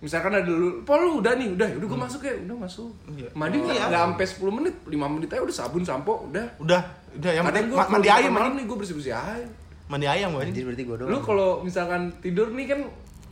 Misalkan 0.00 0.32
ada 0.32 0.48
lu 0.48 0.80
Pol 0.84 0.96
lu 0.96 1.20
udah 1.20 1.36
nih 1.36 1.52
udah 1.52 1.68
udah 1.76 1.86
gue 1.92 2.00
masuk 2.08 2.20
ya. 2.24 2.34
Udah 2.48 2.56
masuk. 2.56 2.88
Iya. 3.12 3.28
mandi 3.36 3.56
nggak? 3.60 3.76
Iya. 3.76 3.84
nggak 3.92 4.02
sampai 4.08 4.26
10 4.32 4.56
menit 4.56 4.74
5 4.88 5.12
menit 5.12 5.28
aja 5.28 5.42
udah 5.44 5.56
sabun 5.60 5.82
sampo 5.84 6.12
udah. 6.32 6.46
Udah 6.56 6.80
udah 7.20 7.32
yang 7.36 7.44
penting 7.52 7.68
gue 7.68 7.76
ma- 7.76 7.90
mandi 7.92 8.08
ayam 8.08 8.32
malam 8.32 8.52
nih 8.56 8.64
gue 8.64 8.76
bersih 8.80 8.96
bersih 8.96 9.12
aja. 9.12 9.44
Mandi 9.92 10.08
ayam 10.08 10.32
gue 10.32 10.40
anjir 10.40 10.64
berarti 10.64 10.84
gue 10.88 10.96
doang. 10.96 11.10
Lu 11.12 11.18
kalau 11.20 11.60
misalkan 11.60 12.08
tidur 12.24 12.48
nih 12.56 12.64
kan 12.64 12.80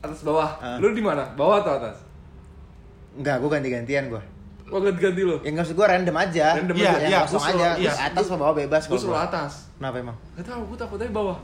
atas 0.05 0.21
bawah. 0.21 0.61
Ah. 0.61 0.77
lu 0.77 0.93
di 0.93 1.01
mana? 1.01 1.25
Bawah 1.33 1.65
atau 1.65 1.81
atas? 1.81 1.97
Enggak 3.17 3.41
gue 3.41 3.49
ganti-gantian 3.49 4.13
gue 4.13 4.34
Wah 4.65 4.81
ganti-ganti 4.81 5.23
lo? 5.23 5.37
Yang 5.41 5.55
maksud 5.57 5.75
gue 5.75 5.87
random 5.87 6.17
aja. 6.17 6.47
Random 6.57 6.75
Iya, 6.75 6.85
yang 6.89 7.01
iya, 7.05 7.19
kosong 7.23 7.37
gua 7.39 7.53
aja. 7.53 7.69
iya. 7.75 7.91
terus 7.91 8.01
atas 8.03 8.25
sama 8.25 8.39
bawah 8.41 8.55
bebas 8.57 8.83
gue 8.85 8.97
selalu 8.97 9.21
atas. 9.23 9.53
Kenapa 9.75 9.97
emang? 9.99 10.17
Gak 10.33 10.45
tau, 10.47 10.63
gue 10.65 10.79
takutnya 10.79 11.09
bawah. 11.11 11.37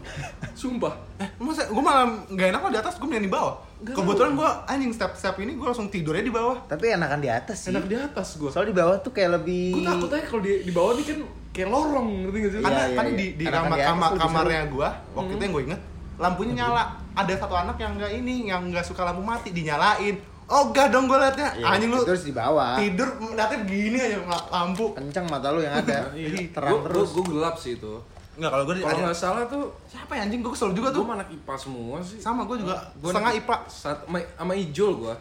Sumpah. 0.53 0.95
Eh 1.19 1.29
masa 1.39 1.63
gue 1.67 1.83
malah 1.83 2.07
nggak 2.27 2.47
enak 2.49 2.61
kalau 2.61 2.73
di 2.73 2.81
atas 2.81 2.95
gue 2.97 3.05
mending 3.05 3.27
di 3.27 3.33
bawah. 3.33 3.55
Nggak 3.79 3.95
kebetulan 3.95 4.33
gue 4.35 4.49
anjing 4.67 4.93
step 4.93 5.13
step 5.15 5.35
ini 5.39 5.53
gue 5.53 5.67
langsung 5.67 5.89
tidurnya 5.89 6.23
di 6.23 6.33
bawah. 6.33 6.57
Tapi 6.65 6.85
enakan 6.91 7.19
di 7.19 7.29
atas 7.29 7.57
sih. 7.61 7.71
Enak 7.71 7.85
di 7.85 7.97
atas 7.97 8.29
gue 8.35 8.49
soalnya 8.49 8.71
di 8.71 8.79
bawah 8.79 8.97
tuh 8.99 9.13
kayak 9.13 9.31
lebih 9.37 9.65
Gue 9.75 9.85
takut 9.85 10.11
aja 10.11 10.25
kalau 10.27 10.41
di, 10.41 10.53
di 10.63 10.73
bawah 10.73 10.93
nih 10.95 11.05
kan 11.05 11.19
kayak 11.51 11.69
lorong 11.69 12.09
ngerti 12.23 12.39
gak 12.39 12.51
sih? 12.51 12.61
karena 12.63 12.81
iya, 12.81 12.95
kan 12.95 13.05
di 13.11 13.27
di 13.35 13.45
kamar 13.45 13.77
kamar 13.77 14.11
kamarnya 14.17 14.63
gue 14.67 14.89
waktu 15.13 15.27
Hmm. 15.27 15.35
itu 15.35 15.43
yang 15.43 15.53
gue 15.53 15.65
inget 15.67 15.81
lampunya 16.17 16.53
nyala. 16.57 16.85
Ada 17.11 17.33
satu 17.37 17.55
anak 17.55 17.77
yang 17.77 17.93
nggak 17.97 18.13
ini 18.15 18.35
yang 18.49 18.63
nggak 18.71 18.85
suka 18.85 19.03
lampu 19.03 19.21
mati 19.21 19.51
dinyalain 19.51 20.17
oh 20.51 20.63
gak 20.71 20.91
dong 20.91 21.07
gue 21.07 21.15
liatnya. 21.17 21.49
Iya, 21.55 21.67
anjing 21.71 21.89
lu 21.89 22.03
terus 22.03 22.23
di 22.23 22.33
bawah. 22.33 22.75
tidur 22.77 23.07
liatnya 23.31 23.59
begini 23.63 23.99
aja 23.99 24.19
lampu. 24.49 24.91
Kenceng 24.93 25.25
mata 25.25 25.49
lu 25.49 25.61
yang 25.61 25.75
ada. 25.77 26.11
Iya. 26.19 26.51
terang 26.51 26.75
Gue 26.77 26.85
terus. 26.85 27.09
gue 27.13 27.25
gelap 27.27 27.55
sih 27.55 27.75
itu. 27.75 27.95
Nggak 28.33 28.51
kalau 28.51 28.65
gue 28.65 28.75
Kalau 28.79 28.99
nggak 29.01 29.17
salah 29.17 29.45
tuh 29.45 29.65
siapa 29.87 30.13
ya 30.13 30.25
anjing? 30.25 30.41
Gue 30.41 30.51
kesel 30.51 30.71
juga 30.71 30.91
Gue 30.91 30.99
tuh 30.99 31.05
anak 31.09 31.29
IPA 31.31 31.55
semua 31.57 31.97
sih. 32.01 32.19
Sama 32.19 32.43
gue 32.45 32.57
juga 32.59 32.75
Gua 32.97 33.11
setengah 33.11 33.33
ipa 33.35 33.57
Sat- 33.65 34.03
sama, 34.03 34.19
sama 34.33 34.53
Ijul 34.55 34.93
gue 34.99 35.15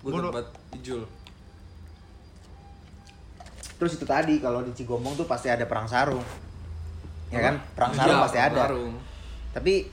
Gue 0.00 0.10
Gua- 0.10 0.22
tempat 0.28 0.46
Ijul. 0.72 1.02
Terus 3.76 3.92
itu 3.92 4.04
tadi 4.04 4.34
kalau 4.38 4.60
di 4.60 4.72
Cigombong 4.72 5.12
tuh 5.14 5.26
pasti 5.26 5.46
ada 5.46 5.64
perang 5.64 5.84
sarung. 5.84 6.24
Ya 7.28 7.42
kan? 7.42 7.54
Perang 7.72 7.92
sarung 7.92 8.18
pasti 8.20 8.38
perang 8.38 8.50
ada. 8.50 8.62
sarung. 8.64 8.94
tapi 9.50 9.88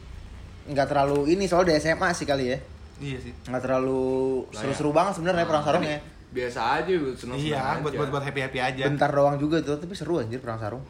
nggak 0.65 0.87
terlalu 0.87 1.19
ini 1.29 1.43
soal 1.43 1.63
di 1.63 1.71
SMA 1.73 2.11
sih 2.11 2.23
kali 2.23 2.45
ya 2.45 2.59
iya 2.99 3.17
sih. 3.17 3.33
Nggak 3.43 3.61
terlalu 3.61 4.03
seru-seru 4.51 4.89
banget 4.89 5.13
sebenarnya 5.15 5.45
perang 5.45 5.63
sarungnya 5.63 5.99
Biasa 6.29 6.59
aja 6.75 6.89
buat 6.91 7.13
seneng 7.15 7.37
iya 7.37 7.77
buat 7.77 7.93
buat 7.93 8.09
buat 8.09 8.23
happy 8.23 8.41
happy 8.41 8.59
aja. 8.59 8.83
Bentar 8.85 9.07
doang 9.07 9.37
juga 9.37 9.57
tuh 9.59 9.77
tapi 9.77 9.93
seru 9.93 10.17
anjir 10.17 10.37
perang 10.37 10.57
sarung 10.57 10.83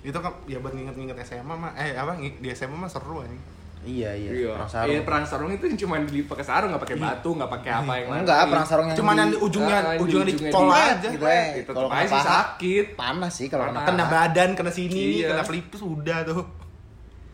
itu 0.00 0.14
kan 0.14 0.32
ya 0.44 0.58
buat 0.58 0.70
nginget-nginget 0.70 1.16
SMA 1.24 1.48
mah 1.50 1.72
eh 1.74 1.94
apa 1.94 2.12
di 2.16 2.48
SMA 2.50 2.76
mah 2.76 2.86
seru 2.86 3.20
anjing. 3.20 3.42
Iya 3.84 4.16
iya, 4.16 4.30
Iya, 4.32 4.48
perang 4.50 4.70
sarung 4.70 4.88
Iya, 4.88 5.00
perang 5.02 5.24
sarung 5.24 5.50
itu 5.50 5.64
cuma 5.76 6.00
di 6.00 6.24
pakai 6.24 6.40
sarung, 6.40 6.72
nggak 6.72 6.82
pakai 6.82 6.96
batu, 6.96 7.30
nggak 7.30 7.50
pakai 7.50 7.70
apa 7.74 7.92
yang 7.94 8.08
lain. 8.08 8.20
enggak 8.20 8.38
perang 8.46 8.64
sarung 8.64 8.86
yang 8.86 8.96
cuman 8.96 9.12
di- 9.12 9.18
yang 9.18 9.28
di 9.28 9.38
ujungnya 9.38 9.76
Ah, 9.76 9.80
yang 9.90 10.00
ujungnya 10.00 10.24
di 10.24 10.30
di 10.30 10.36
ujungnya 10.38 10.52
tol 10.54 10.64
di- 10.64 10.72
aja. 10.72 11.08
Gitu 11.10 11.24
ya 11.26 11.42
Tetep 11.52 11.74
kalau 11.74 11.88
paha 11.90 12.20
sakit. 12.22 12.84
panas. 12.94 13.32
Sih 13.34 13.46
kalau 13.46 13.64
kena 13.66 13.80
kena 13.82 14.04
badan 14.06 14.48
kena 14.52 14.70
sini 14.70 15.02
Iya. 15.18 15.28
kena 15.30 15.42
pelipis 15.42 15.80
udah 15.80 16.18
tuh 16.22 16.40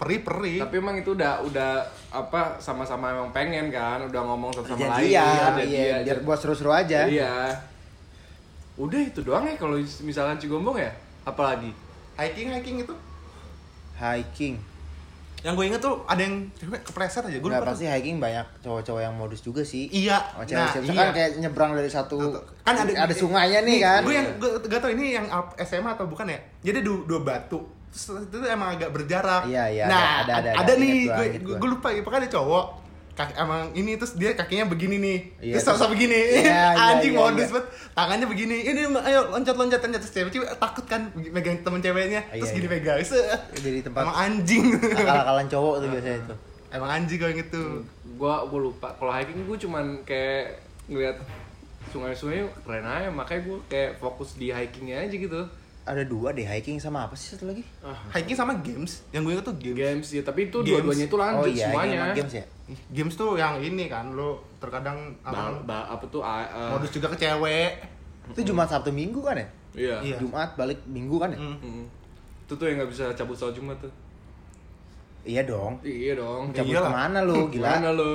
perih 0.00 0.24
perih 0.24 0.64
Tapi 0.64 0.80
emang 0.80 0.96
itu 0.96 1.12
udah 1.12 1.44
udah 1.44 1.84
apa 2.08 2.56
sama-sama 2.56 3.12
emang 3.12 3.28
pengen 3.36 3.68
kan, 3.68 4.00
udah 4.08 4.20
ngomong 4.24 4.48
satu 4.48 4.72
sama 4.72 4.96
lain. 4.96 5.12
janjian 5.12 5.52
jadi 5.60 5.64
iya 5.68 5.96
biar 6.08 6.18
buat 6.24 6.40
seru-seru 6.40 6.72
aja. 6.72 7.04
Iya. 7.04 7.52
Udah 8.80 8.96
itu 8.96 9.20
doang 9.20 9.44
ya 9.44 9.60
kalau 9.60 9.76
misalkan 10.00 10.40
Cigombong 10.40 10.80
ya? 10.80 10.88
Apalagi? 11.28 11.68
hiking 12.16 12.52
hiking 12.52 12.76
itu? 12.84 12.94
Hiking. 13.96 14.56
Yang 15.40 15.52
gue 15.56 15.64
inget 15.72 15.80
tuh 15.80 16.04
ada 16.04 16.20
yang 16.20 16.44
cewek 16.52 16.84
kepleset 16.84 17.24
aja 17.24 17.38
gue 17.40 17.48
nggak 17.48 17.64
pasti 17.64 17.88
hiking 17.88 18.20
banyak 18.20 18.44
cowok-cowok 18.60 19.00
yang 19.00 19.14
modus 19.16 19.40
juga 19.40 19.64
sih. 19.64 19.88
Iya 19.88 20.20
Oh, 20.36 20.44
nah 20.44 20.48
cewek-cewek. 20.48 20.84
iya. 20.84 20.92
Misalkan 20.92 21.12
kayak 21.16 21.30
nyebrang 21.40 21.72
dari 21.72 21.88
satu 21.88 22.16
kan 22.60 22.76
ada 22.76 22.92
ada 22.92 23.14
sungainya 23.16 23.60
nih 23.64 23.78
kan? 23.80 24.00
Gue 24.04 24.14
yang 24.20 24.28
gue 24.36 24.50
gak 24.68 24.80
tau 24.84 24.92
ini 24.92 25.16
yang 25.16 25.24
SMA 25.64 25.96
atau 25.96 26.04
bukan 26.08 26.28
ya? 26.28 26.40
Jadi 26.60 26.84
dua, 26.84 27.04
dua 27.08 27.20
batu 27.24 27.79
Terus 27.90 28.22
itu 28.22 28.36
emang 28.42 28.72
agak 28.72 28.90
berjarak 28.90 29.42
Iya, 29.44 29.64
iya, 29.68 29.84
nah 29.84 30.22
ada- 30.22 30.38
ada- 30.38 30.52
ada, 30.52 30.62
ada, 30.62 30.72
ada. 30.72 30.72
nih 30.76 31.04
gue 31.04 31.26
gue, 31.42 31.54
gue 31.56 31.68
lupa 31.68 31.88
ya 31.88 32.00
pokoknya 32.00 32.22
ada 32.24 32.32
cowok 32.32 32.66
kaki 33.10 33.32
emang 33.36 33.62
ini 33.74 33.92
terus 33.94 34.14
dia 34.14 34.32
kakinya 34.32 34.64
begini 34.64 34.96
nih 34.96 35.18
Iya, 35.42 35.54
terus 35.58 35.76
sama 35.76 35.90
begini 35.90 36.16
Iya, 36.40 36.46
iya, 36.46 36.64
anjing 36.72 37.12
iya, 37.12 37.20
modus 37.20 37.42
iya. 37.42 37.52
banget 37.52 37.66
tangannya 37.92 38.26
begini 38.26 38.56
ini 38.62 38.80
ayo 38.96 39.20
loncat 39.28 39.54
loncat 39.54 39.80
loncat 39.80 40.00
terus 40.00 40.14
cewek 40.14 40.30
cewek 40.30 40.48
takut 40.56 40.86
kan 40.86 41.00
megang 41.12 41.60
temen 41.60 41.78
ceweknya 41.78 42.20
Iya, 42.30 42.40
terus 42.40 42.52
gini 42.54 42.64
iya. 42.64 42.74
pegang 42.74 42.98
Set. 43.02 43.40
jadi 43.58 43.78
tempat 43.82 44.00
emang 44.02 44.16
anjing 44.16 44.64
akal-akalan 44.72 45.46
cowok 45.46 45.74
tuh 45.78 45.88
biasanya 45.92 46.18
itu 46.18 46.34
emang 46.70 46.90
anjing 46.94 47.18
kalau 47.18 47.30
yang 47.30 47.42
itu 47.42 47.62
Gua 48.14 48.44
gua 48.44 48.60
lupa. 48.62 48.88
Kalau 48.94 49.08
hiking 49.10 49.42
gue 49.42 49.56
cuman 49.58 50.04
kayak 50.04 50.60
ngeliat 50.86 51.16
sungai-sungai 51.88 52.44
keren 52.60 52.84
aja, 52.84 53.08
makanya 53.08 53.40
gue 53.42 53.58
kayak 53.66 53.96
fokus 53.96 54.36
di 54.36 54.52
hikingnya 54.52 55.02
aja 55.02 55.16
gitu. 55.16 55.40
Ada 55.82 56.02
dua 56.02 56.30
deh 56.30 56.42
hiking 56.42 56.76
sama 56.76 57.04
apa 57.04 57.14
sih 57.14 57.32
satu 57.32 57.46
lagi 57.46 57.64
Ah, 57.80 57.96
hiking 58.12 58.34
sama 58.34 58.52
games 58.56 59.00
yang 59.08 59.22
gue 59.22 59.32
inget 59.32 59.42
tuh 59.42 59.56
games 59.56 59.76
games 59.76 60.08
ya, 60.10 60.22
tapi 60.22 60.46
itu 60.46 60.58
dua-duanya 60.60 61.04
itu 61.04 61.16
lanjut 61.16 61.40
oh 61.40 61.48
iya 61.48 61.66
semuanya. 61.66 61.80
hiking 61.80 61.98
sama 61.98 62.14
games 62.14 62.32
ya 62.32 62.44
games 62.90 63.14
tuh 63.14 63.30
yang 63.34 63.54
ini 63.58 63.84
kan 63.86 64.04
lo 64.10 64.30
terkadang 64.56 64.98
Ba- 65.20 65.50
apa 65.50 65.64
ba- 65.64 65.88
apa 65.90 66.04
tuh 66.06 66.20
ah, 66.20 66.44
modus 66.70 66.90
juga 66.90 67.08
ke 67.08 67.18
cewek 67.18 67.72
itu 68.28 68.40
Jumat 68.46 68.66
Sabtu 68.66 68.90
Minggu 68.90 69.20
kan 69.20 69.34
ya 69.34 69.48
Iya. 69.70 69.96
Iya. 70.04 70.16
Jumat 70.18 70.54
balik 70.54 70.82
Minggu 70.84 71.16
kan 71.16 71.30
ya 71.30 71.38
Hmm. 71.38 71.56
Mm. 71.56 71.84
Itu 72.42 72.52
tuh 72.52 72.66
yang 72.66 72.76
nggak 72.76 72.90
bisa 72.90 73.04
cabut 73.12 73.34
soal 73.34 73.50
Jumat 73.50 73.78
tuh. 73.78 73.90
iya 75.22 75.42
dong 75.42 75.78
Iya 75.80 76.16
dong. 76.16 76.50
cabut 76.50 76.72
iyalah. 76.72 76.86
ke 76.86 76.96
mana 76.96 77.18
lu 77.22 77.38
gila 77.46 77.70
Gimana 77.72 77.90
lu? 77.92 78.12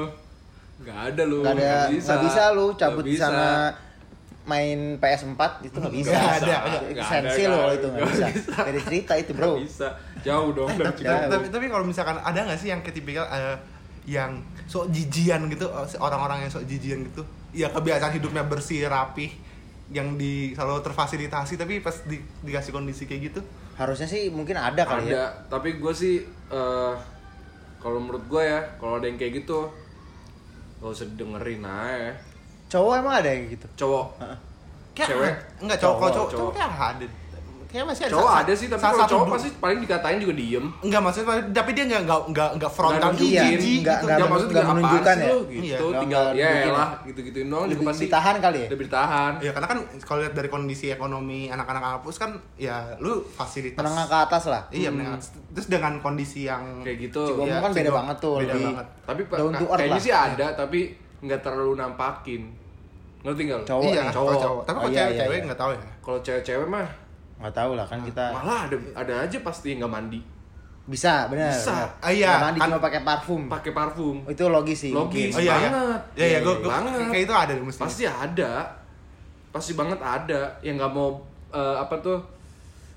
Gak 0.78 1.00
ada 1.08 1.24
lu. 1.24 1.40
Gak 1.40 1.56
ada, 1.56 1.88
nggak 1.88 2.20
bisa, 2.20 2.44
lu 2.52 2.66
cabut 2.76 3.04
di 3.04 3.16
bisa. 3.16 3.32
sana 3.32 3.72
main 4.46 5.02
PS4 5.02 5.42
itu 5.66 5.76
nggak 5.82 5.94
bisa. 5.94 6.14
Nggak 6.14 6.36
ada, 6.46 6.58
Sensi 7.10 7.44
lo 7.50 7.58
ada. 7.66 7.74
itu 7.74 7.88
nggak 7.90 8.06
bisa. 8.10 8.26
bisa. 8.30 8.54
Beda 8.62 8.82
cerita 8.86 9.14
itu 9.18 9.32
bro. 9.34 9.54
Bisa. 9.58 9.88
Jauh 10.22 10.50
dong 10.54 10.70
dari 10.78 11.06
tapi, 11.06 11.46
tapi 11.54 11.66
kalau 11.70 11.86
misalkan 11.86 12.18
ada 12.22 12.40
nggak 12.46 12.60
sih 12.62 12.70
yang 12.74 12.82
kayak 12.82 12.96
tipikal 12.98 13.26
eh, 13.30 13.58
yang 14.06 14.38
sok 14.66 14.90
jijian 14.90 15.46
gitu 15.50 15.70
eh, 15.70 15.86
orang-orang 16.02 16.46
yang 16.46 16.52
sok 16.54 16.66
jijian 16.66 17.06
gitu 17.06 17.22
ya 17.54 17.70
kebiasaan 17.70 18.14
hidupnya 18.18 18.46
bersih 18.46 18.86
rapih 18.90 19.30
yang 19.94 20.18
di 20.18 20.58
selalu 20.58 20.82
terfasilitasi 20.82 21.62
tapi 21.62 21.78
pas 21.78 21.94
di, 22.10 22.18
dikasih 22.42 22.74
kondisi 22.74 23.06
kayak 23.06 23.30
gitu 23.30 23.42
Harusnya 23.76 24.08
sih 24.08 24.32
mungkin 24.32 24.56
ada 24.56 24.88
kali 24.88 25.12
ya. 25.12 25.14
ada, 25.14 25.24
tapi 25.52 25.78
gue 25.84 25.94
sih 25.94 26.24
eh, 26.50 26.94
kalau 27.84 28.00
menurut 28.02 28.24
gue 28.26 28.42
ya, 28.42 28.64
kalau 28.80 28.98
ada 28.98 29.06
yang 29.06 29.20
kayak 29.20 29.46
gitu 29.46 29.68
gak 30.80 30.90
usah 30.90 31.06
didengerin 31.12 31.62
aja. 31.62 32.16
Cowok 32.76 32.94
emang 32.98 33.16
ada 33.16 33.30
yang 33.30 33.44
gitu. 33.48 33.68
Cowok 33.78 34.06
Kayak 34.92 35.08
Cewek? 35.10 35.34
enggak 35.60 35.78
cowok 35.78 35.96
Cowok, 35.96 36.10
cowok 36.10 36.28
cowok, 36.28 36.32
cowok. 36.36 36.52
kayak 36.54 36.72
ada 36.94 37.06
kayak 37.66 37.86
masih 37.86 38.04
ada 38.06 38.14
Cowok 38.14 38.30
sa- 38.30 38.40
ada 38.40 38.54
sih, 38.56 38.68
tapi 38.70 38.80
kalau 38.82 39.04
cowok 39.06 39.26
pasti 39.30 39.50
paling 39.58 39.80
dikatain 39.82 40.18
juga 40.18 40.34
diem. 40.34 40.66
Enggak 40.80 41.02
maksudnya 41.02 41.28
tapi 41.52 41.70
dia 41.72 41.84
enggak 41.86 42.02
enggak 42.02 42.20
enggak 42.26 42.50
enggak 42.56 42.72
frontal 42.72 42.96
Nggak 43.02 43.20
gitu. 43.20 43.26
Iya, 43.28 43.44
gitu. 43.44 43.84
nggak 43.84 43.98
Nggak 44.00 44.16
men- 44.16 44.32
maksud 44.32 44.48
nggak 44.48 44.48
juga 44.48 44.62
apaan 44.62 44.78
menunjukkan 44.80 45.12
sih 45.14 45.20
ya? 45.20 45.28
lu, 45.28 45.40
Iya, 45.44 45.60
gitu. 45.68 45.86
Tinggal 45.98 46.26
ya 46.32 46.48
lah, 46.72 46.88
ya. 46.88 47.06
gitu-gituin 47.06 47.48
doang 47.50 47.68
juga 47.68 47.84
pasti. 47.86 48.04
ditahan 48.06 48.36
kali 48.40 48.58
ya? 48.58 48.68
Lebih 48.72 48.86
ditahan. 48.88 49.32
Ya 49.38 49.52
karena 49.52 49.68
kan 49.68 49.78
kalau 50.00 50.20
lihat 50.22 50.34
dari 50.34 50.48
kondisi 50.48 50.86
ekonomi 50.88 51.40
anak-anak 51.48 51.82
kampus 51.84 52.16
kan 52.16 52.30
ya 52.56 52.76
lu 52.98 53.14
fasilitas 53.28 53.76
Menengah 53.78 54.06
ke 54.06 54.18
atas 54.24 54.44
lah. 54.48 54.62
Iya, 54.72 54.90
menengah. 54.90 55.20
Terus 55.52 55.68
dengan 55.68 55.94
kondisi 56.00 56.48
yang 56.48 56.64
Kayak 56.80 56.98
gitu. 57.04 57.44
Iya, 57.44 57.60
kan 57.60 57.72
beda 57.74 57.92
banget 57.94 58.18
tuh, 58.18 58.40
Beda 58.40 58.56
banget. 58.56 58.88
Tapi 59.04 59.22
kayaknya 59.28 60.00
sih 60.00 60.14
ada, 60.16 60.48
tapi 60.56 60.80
nggak 61.20 61.44
terlalu 61.44 61.76
nampakin. 61.76 62.64
Ngerti 63.26 63.42
nggak? 63.44 63.62
Cowok 63.64 63.84
iya, 63.88 64.02
nih. 64.02 64.14
cowok. 64.14 64.34
cowok. 64.38 64.62
Tapi 64.64 64.72
Oh, 64.72 64.80
kalau 64.80 64.88
iya, 64.88 64.96
iya, 64.96 65.06
cewek-cewek 65.10 65.34
iya. 65.34 65.44
enggak 65.44 65.60
tahu 65.60 65.72
ya. 65.72 65.82
Kalau 66.00 66.20
cewek-cewek 66.22 66.68
mah 66.68 66.88
Nggak 67.36 67.54
tahu 67.54 67.72
lah 67.74 67.84
kan 67.84 68.00
kita 68.00 68.26
malah 68.32 68.60
ada 68.64 68.78
ada 68.96 69.14
aja 69.22 69.38
pasti 69.42 69.68
yang 69.68 69.80
nggak 69.82 69.94
mandi, 69.94 70.20
bisa 70.86 71.28
benar. 71.28 71.52
Bisa. 71.52 71.84
Ah, 72.00 72.08
iya, 72.08 72.32
Nggak 72.32 72.44
mandi 72.46 72.60
kan- 72.62 72.68
cuma 72.70 72.80
pakai 72.80 73.02
parfum. 73.02 73.42
pakai 73.46 73.72
parfum. 73.74 74.16
Oh, 74.22 74.32
itu 74.32 74.44
logis 74.46 74.78
sih. 74.80 74.92
Logis. 74.92 75.34
mungkin. 75.34 75.36
Oh 75.36 75.42
iya, 75.42 75.52
iya. 75.52 75.68
banget. 75.68 76.02
Iya, 76.16 76.26
iya, 76.26 76.40
gua, 76.40 76.54
Iya, 76.54 76.62
gua 76.62 76.72
banget. 76.72 76.94
kayak 77.10 77.24
itu 77.24 77.34
ada 77.36 77.54
mesti. 77.58 77.82
Pasti 77.82 78.04
ada. 78.06 78.52
Pasti 79.52 79.72
banget 79.74 80.00
ada 80.00 80.42
yang 80.62 80.76
nggak 80.76 80.92
mau 80.92 81.10
eh, 81.50 81.76
apa 81.78 81.96
tuh 81.98 82.20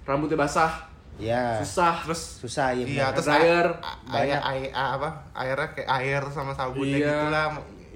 rambutnya 0.05 0.37
basah, 0.37 0.71
Iya. 1.17 1.59
susah. 1.59 1.99
Terus 2.05 2.23
Susah 2.39 2.71
ya. 2.73 2.85
Iya, 2.85 3.07
terus 3.11 3.27
air, 3.29 3.67
air, 4.09 4.39
air, 4.39 4.71
apa? 4.71 5.09
Airnya 5.33 5.67
kayak 5.73 5.89
air 5.97 6.23
sama 6.29 6.53
sabunnya 6.53 6.95
Iya. 6.97 7.07
gitu 7.09 7.27
lah. 7.29 7.47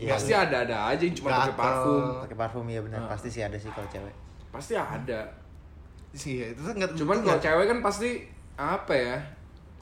Iya. 0.03 0.13
Pasti 0.19 0.33
ada-ada 0.35 0.77
aja 0.91 1.03
yang 1.03 1.15
cuma 1.15 1.29
pakai 1.31 1.55
parfum. 1.55 2.03
pakai 2.27 2.37
parfum 2.37 2.67
ya 2.67 2.81
benar. 2.83 2.99
Ah. 3.07 3.09
Pasti 3.15 3.29
sih 3.31 3.43
ada 3.47 3.55
sih 3.55 3.71
kalau 3.71 3.87
cewek. 3.87 4.15
Pasti 4.51 4.75
ada. 4.75 5.21
Sih, 6.13 6.45
itu 6.53 6.61
tuh 6.61 6.75
enggak 6.77 6.93
Cuman 6.99 7.23
kalau 7.23 7.39
cewek 7.41 7.65
kan 7.71 7.79
pasti 7.81 8.11
apa 8.59 8.93
ya? 8.93 9.17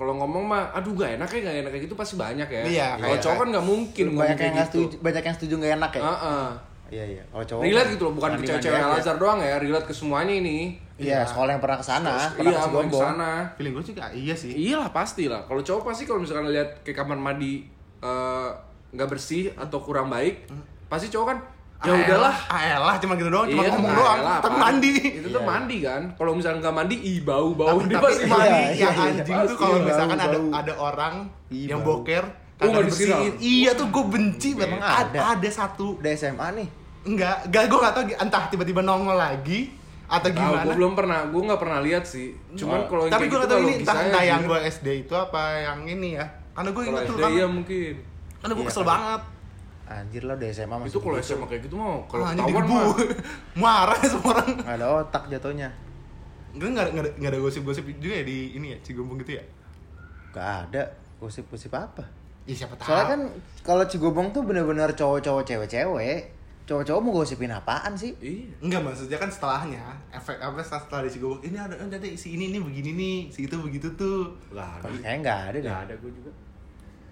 Kalau 0.01 0.17
ngomong 0.17 0.45
mah, 0.49 0.73
aduh 0.73 0.97
gak 0.97 1.21
enak 1.21 1.29
ya, 1.29 1.41
gak 1.45 1.57
enak 1.61 1.71
kayak 1.77 1.85
gitu 1.85 1.95
pasti 1.99 2.17
banyak 2.17 2.49
ya. 2.49 2.63
Iya, 2.65 2.89
Kalau 2.97 3.17
cowok 3.21 3.37
kan 3.37 3.49
nggak 3.53 3.67
mungkin 3.69 4.07
banyak 4.17 4.39
yang 4.41 4.57
gitu. 4.57 4.65
setuju, 4.65 4.95
banyak 5.05 5.23
yang 5.29 5.37
setuju 5.37 5.55
nggak 5.61 5.73
enak 5.77 5.93
ya. 5.93 6.03
Heeh. 6.09 6.47
Iya 6.91 7.05
iya. 7.07 7.23
Kalau 7.31 7.45
cowok 7.47 7.63
Relate 7.63 7.85
kan 7.87 7.95
gitu 7.95 8.03
loh, 8.03 8.13
bukan 8.17 8.31
ke 8.35 8.43
cewek-cewek 8.49 8.79
aja. 8.81 8.87
Al-Azhar 8.91 9.17
doang 9.21 9.39
ya, 9.45 9.57
relate 9.61 9.87
ke 9.87 9.95
semuanya 9.95 10.35
ini. 10.41 10.59
Iya, 11.01 11.25
sekolah 11.25 11.51
yang 11.57 11.63
pernah 11.65 11.79
ke 11.81 11.87
sana, 11.87 12.13
pernah 12.37 12.53
Iya, 12.53 12.61
ke 12.69 12.97
sana. 12.97 13.31
feeling 13.57 13.73
gue 13.73 13.85
juga 13.93 14.05
iya 14.13 14.35
sih. 14.37 14.53
Iya 14.53 14.85
lah 14.85 14.91
pasti 14.93 15.25
lah. 15.29 15.45
Kalau 15.49 15.63
cowok 15.65 15.93
pasti 15.93 16.05
kalau 16.05 16.21
misalkan 16.21 16.53
lihat 16.53 16.85
ke 16.85 16.93
kamar 16.93 17.17
mandi 17.17 17.65
eh, 18.01 18.51
nggak 18.91 19.09
bersih 19.09 19.55
atau 19.55 19.79
kurang 19.79 20.07
baik, 20.07 20.47
pasti 20.87 21.07
cowok 21.09 21.27
kan 21.27 21.39
ya 21.81 21.91
Ah, 21.91 21.97
udahlah. 21.97 22.37
Ah, 22.47 22.61
elah, 22.69 22.95
cuma 22.99 23.17
gitu 23.17 23.29
doang, 23.29 23.49
cuma 23.49 23.65
Iya, 23.65 23.73
ngomong 23.73 23.95
doang, 23.95 24.21
tapi 24.39 24.53
mandi. 24.55 24.93
Itu 25.17 25.29
tuh 25.29 25.41
Iya. 25.41 25.49
mandi 25.49 25.77
kan. 25.81 26.03
Kalau 26.13 26.33
misalkan 26.35 26.59
nggak 26.61 26.77
mandi, 26.77 26.97
ih 27.01 27.19
bau 27.21 27.49
bau 27.51 27.73
tapi, 27.73 27.89
dia 27.89 27.97
tapi 27.97 28.05
pasti 28.07 28.25
mandi 28.27 28.45
Iya, 28.45 28.61
yang 28.77 28.77
iya, 28.93 29.09
anjing 29.09 29.33
iya. 29.35 29.49
tuh 29.49 29.57
kalau 29.57 29.77
misalkan 29.81 30.13
bau, 30.13 30.21
ada 30.23 30.37
bau. 30.37 30.51
ada 30.53 30.73
orang 30.77 31.15
Ih, 31.49 31.65
yang 31.67 31.81
bau. 31.81 31.89
boker 31.97 32.25
Oh, 32.61 32.61
kagak 32.61 32.69
nggak 32.69 32.85
dibersihin. 32.85 33.09
disiram? 33.33 33.41
Iya 33.41 33.71
tuh 33.73 33.87
gue 33.89 34.05
benci 34.07 34.49
banget. 34.53 34.69
Emang 34.69 34.83
Ada. 34.85 35.19
ada? 35.33 35.49
satu. 35.49 35.87
Udah 35.97 36.13
SMA 36.13 36.47
nih. 36.53 36.69
Enggak, 37.01 37.37
enggak 37.49 37.63
gue 37.65 37.79
gak 37.81 37.93
tau 37.97 38.03
entah 38.05 38.43
tiba-tiba 38.47 38.81
nongol 38.83 39.17
lagi 39.17 39.61
atau 40.05 40.29
Tahu, 40.29 40.37
gimana. 40.37 40.61
gue 40.61 40.75
belum 40.77 40.93
pernah, 40.93 41.19
gue 41.25 41.41
nggak 41.41 41.57
pernah 41.57 41.81
lihat 41.81 42.05
sih. 42.05 42.37
Cuman 42.53 42.77
Oh. 42.77 42.85
kalau 42.85 43.03
yang 43.09 43.13
Tapi 43.17 43.25
kayak 43.25 43.33
gue 43.33 43.39
gitu 43.39 43.41
gak 43.41 43.57
tau 43.57 43.61
ini 43.65 43.75
entah, 43.81 43.97
entah 43.97 44.23
yang 44.23 44.41
gue 44.45 44.59
SD 44.69 44.87
itu 45.01 45.15
apa 45.17 45.43
yang 45.65 45.81
ini 45.89 46.09
ya. 46.13 46.27
Karena 46.53 46.69
gue 46.69 46.83
inget 46.85 47.03
tuh 47.09 47.17
kan. 47.17 47.31
ya 47.33 47.47
mungkin. 47.49 47.95
Karena 48.41 48.53
gue 48.53 48.63
Iya, 48.63 48.71
kesel 48.71 48.85
banget. 48.85 49.23
Anjir 49.87 50.23
lah 50.23 50.35
udah 50.35 50.49
SMA 50.49 50.77
masih 50.77 50.89
Itu 50.89 51.01
kalau. 51.01 51.19
SMA 51.19 51.47
kayak 51.47 51.63
gitu 51.67 51.75
mau 51.75 51.99
kalau 52.07 52.23
Ah, 52.23 52.31
ini 52.31 52.41
ketahuan 52.41 52.65
mah. 52.65 52.85
Marah 53.63 54.01
semua 54.01 54.31
orang. 54.33 54.49
Nggak 54.57 54.77
ada 54.77 54.87
otak 54.99 55.25
jatuhnya. 55.29 55.69
Gue 56.51 56.67
gak, 56.69 56.91
ada- 56.91 57.15
nggak 57.15 57.31
ada, 57.31 57.39
gosip-gosip 57.39 57.87
juga 57.97 58.11
ya 58.13 58.25
di 58.25 58.55
ini 58.55 58.75
ya, 58.75 58.79
Cigombong 58.81 59.19
gitu 59.19 59.35
ya? 59.35 59.45
Gak 60.31 60.49
ada 60.67 60.83
gosip-gosip 61.17 61.71
apa. 61.71 62.03
Iya 62.43 62.65
siapa 62.65 62.75
tahu. 62.75 62.87
Soalnya 62.87 63.07
kan 63.09 63.21
kalau 63.63 63.85
Cigobong 63.85 64.31
tuh 64.31 64.43
bener-bener 64.43 64.91
cowok-cowok 64.91 65.43
cewek-cewek. 65.45 66.21
Cowok-cowok 66.65 67.01
mau 67.01 67.13
gosipin 67.13 67.51
apaan 67.51 67.95
sih? 67.95 68.15
Iya. 68.17 68.51
Enggak 68.61 68.83
maksudnya 68.85 69.15
kan 69.17 69.27
setelahnya 69.27 69.83
efek 70.09 70.39
apa 70.39 70.59
setelah, 70.61 70.81
setelah 70.81 71.03
di 71.03 71.11
Cigombong 71.11 71.43
ini 71.45 71.57
ada 71.57 71.75
ada 71.75 71.97
deh, 71.97 72.15
si 72.15 72.33
ini 72.33 72.51
nih 72.51 72.59
begini 72.61 72.91
nih 72.93 73.17
si 73.29 73.45
itu 73.45 73.59
begitu 73.59 73.91
tuh 73.93 74.31
Gak 74.49 74.63
ada. 74.77 74.87
Kayaknya 74.89 75.19
nggak 75.21 75.39
ada 75.45 75.57
deh. 75.57 75.67
Gak 75.69 75.83
ada 75.85 75.95
gue 75.97 76.11
juga. 76.13 76.31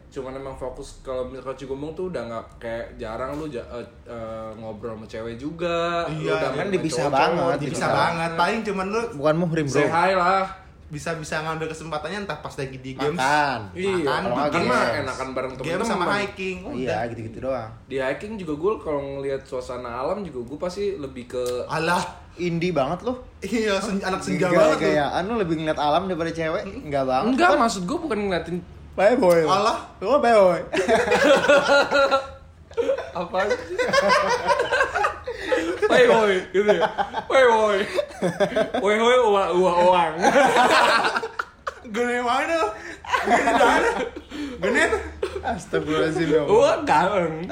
Cuman 0.08 0.32
emang 0.32 0.52
fokus 0.52 0.98
kalau 1.00 1.24
misalkan 1.24 1.54
Cigombong 1.54 1.92
tuh 1.92 2.08
udah 2.08 2.22
nggak 2.24 2.44
kayak 2.58 2.86
jarang 2.96 3.34
lu 3.34 3.44
ja- 3.46 3.68
eh, 3.68 3.80
eh, 4.04 4.50
ngobrol 4.54 4.92
sama 4.92 5.04
cewek 5.04 5.34
juga. 5.34 6.08
Lu 6.08 6.24
Iya, 6.24 6.32
udah 6.34 6.50
kan 6.54 6.66
dipisah 6.68 6.96
cowok-cowok, 7.06 7.36
banget, 7.36 7.58
bisa 7.62 7.76
Bisa. 7.76 7.88
banget 7.90 8.30
paling 8.34 8.60
cuman 8.62 8.86
lu 8.88 9.00
Bukan 9.14 9.36
muhrim 9.36 9.64
bro. 9.64 9.76
Say 9.78 10.14
lah. 10.14 10.46
bisa 10.88 11.12
bisa 11.14 11.44
ngambil 11.44 11.68
kesempatannya 11.68 12.24
entah 12.24 12.40
pas 12.40 12.48
lagi 12.50 12.80
di 12.80 12.96
games 12.96 13.12
Makan. 13.12 13.60
Iya, 13.76 14.08
Makan, 14.24 14.48
kan 14.48 14.62
mah 14.64 14.82
enakan 14.96 15.28
bareng 15.30 15.52
game 15.52 15.60
temen-temen. 15.76 15.84
sama 15.86 16.16
hiking 16.16 16.56
Oh, 16.64 16.72
udah 16.72 16.80
iya 16.80 16.98
gitu-gitu 17.04 17.38
doang. 17.42 17.68
Di 17.84 17.96
hiking 17.98 18.40
juga 18.40 18.56
gue 18.56 18.72
kalau 18.80 19.00
ngelihat 19.12 19.44
suasana 19.44 20.00
alam 20.00 20.24
juga 20.24 20.40
gue 20.42 20.56
pasti 20.58 20.96
lebih 20.96 21.28
ke 21.28 21.44
alah 21.68 22.00
Indie 22.38 22.72
banget 22.72 23.04
loh. 23.04 23.20
iya 23.44 23.76
sen- 23.76 24.00
anak 24.00 24.24
senja 24.24 24.48
banget 24.48 24.80
tuh 24.80 24.88
Gayaan 24.88 25.22
lu 25.22 25.36
lebih 25.36 25.60
ngeliat 25.60 25.76
alam 25.76 26.08
daripada 26.08 26.32
cewek? 26.32 26.62
Enggak 26.64 27.04
banget. 27.04 27.36
Enggak, 27.36 27.50
maksud 27.58 27.82
gue 27.84 27.98
bukan 27.98 28.18
ngeliatin 28.24 28.56
Bye 28.98 29.14
boy. 29.14 29.46
Alah. 29.46 29.86
Lu 30.02 30.18
bye 30.18 30.34
boy. 30.34 30.58
apa? 33.14 33.38
Woi 35.86 36.04
woi 36.10 36.36
gitu 36.50 36.66
ya. 36.66 36.90
Woi 37.30 37.44
woi. 37.46 37.78
Woi 38.82 38.96
woi 38.98 39.16
uang 39.22 39.50
uang 39.54 39.78
uang. 39.86 40.12
gede 41.94 42.18
mana 42.26 42.74
gede 43.22 43.52
mana 43.54 43.90
gede 44.60 44.82
tuh 44.90 45.02
Astagfirullahaladzim 45.46 46.28
ya 46.34 46.42
Allah. 46.42 46.82
Uang. 46.82 47.46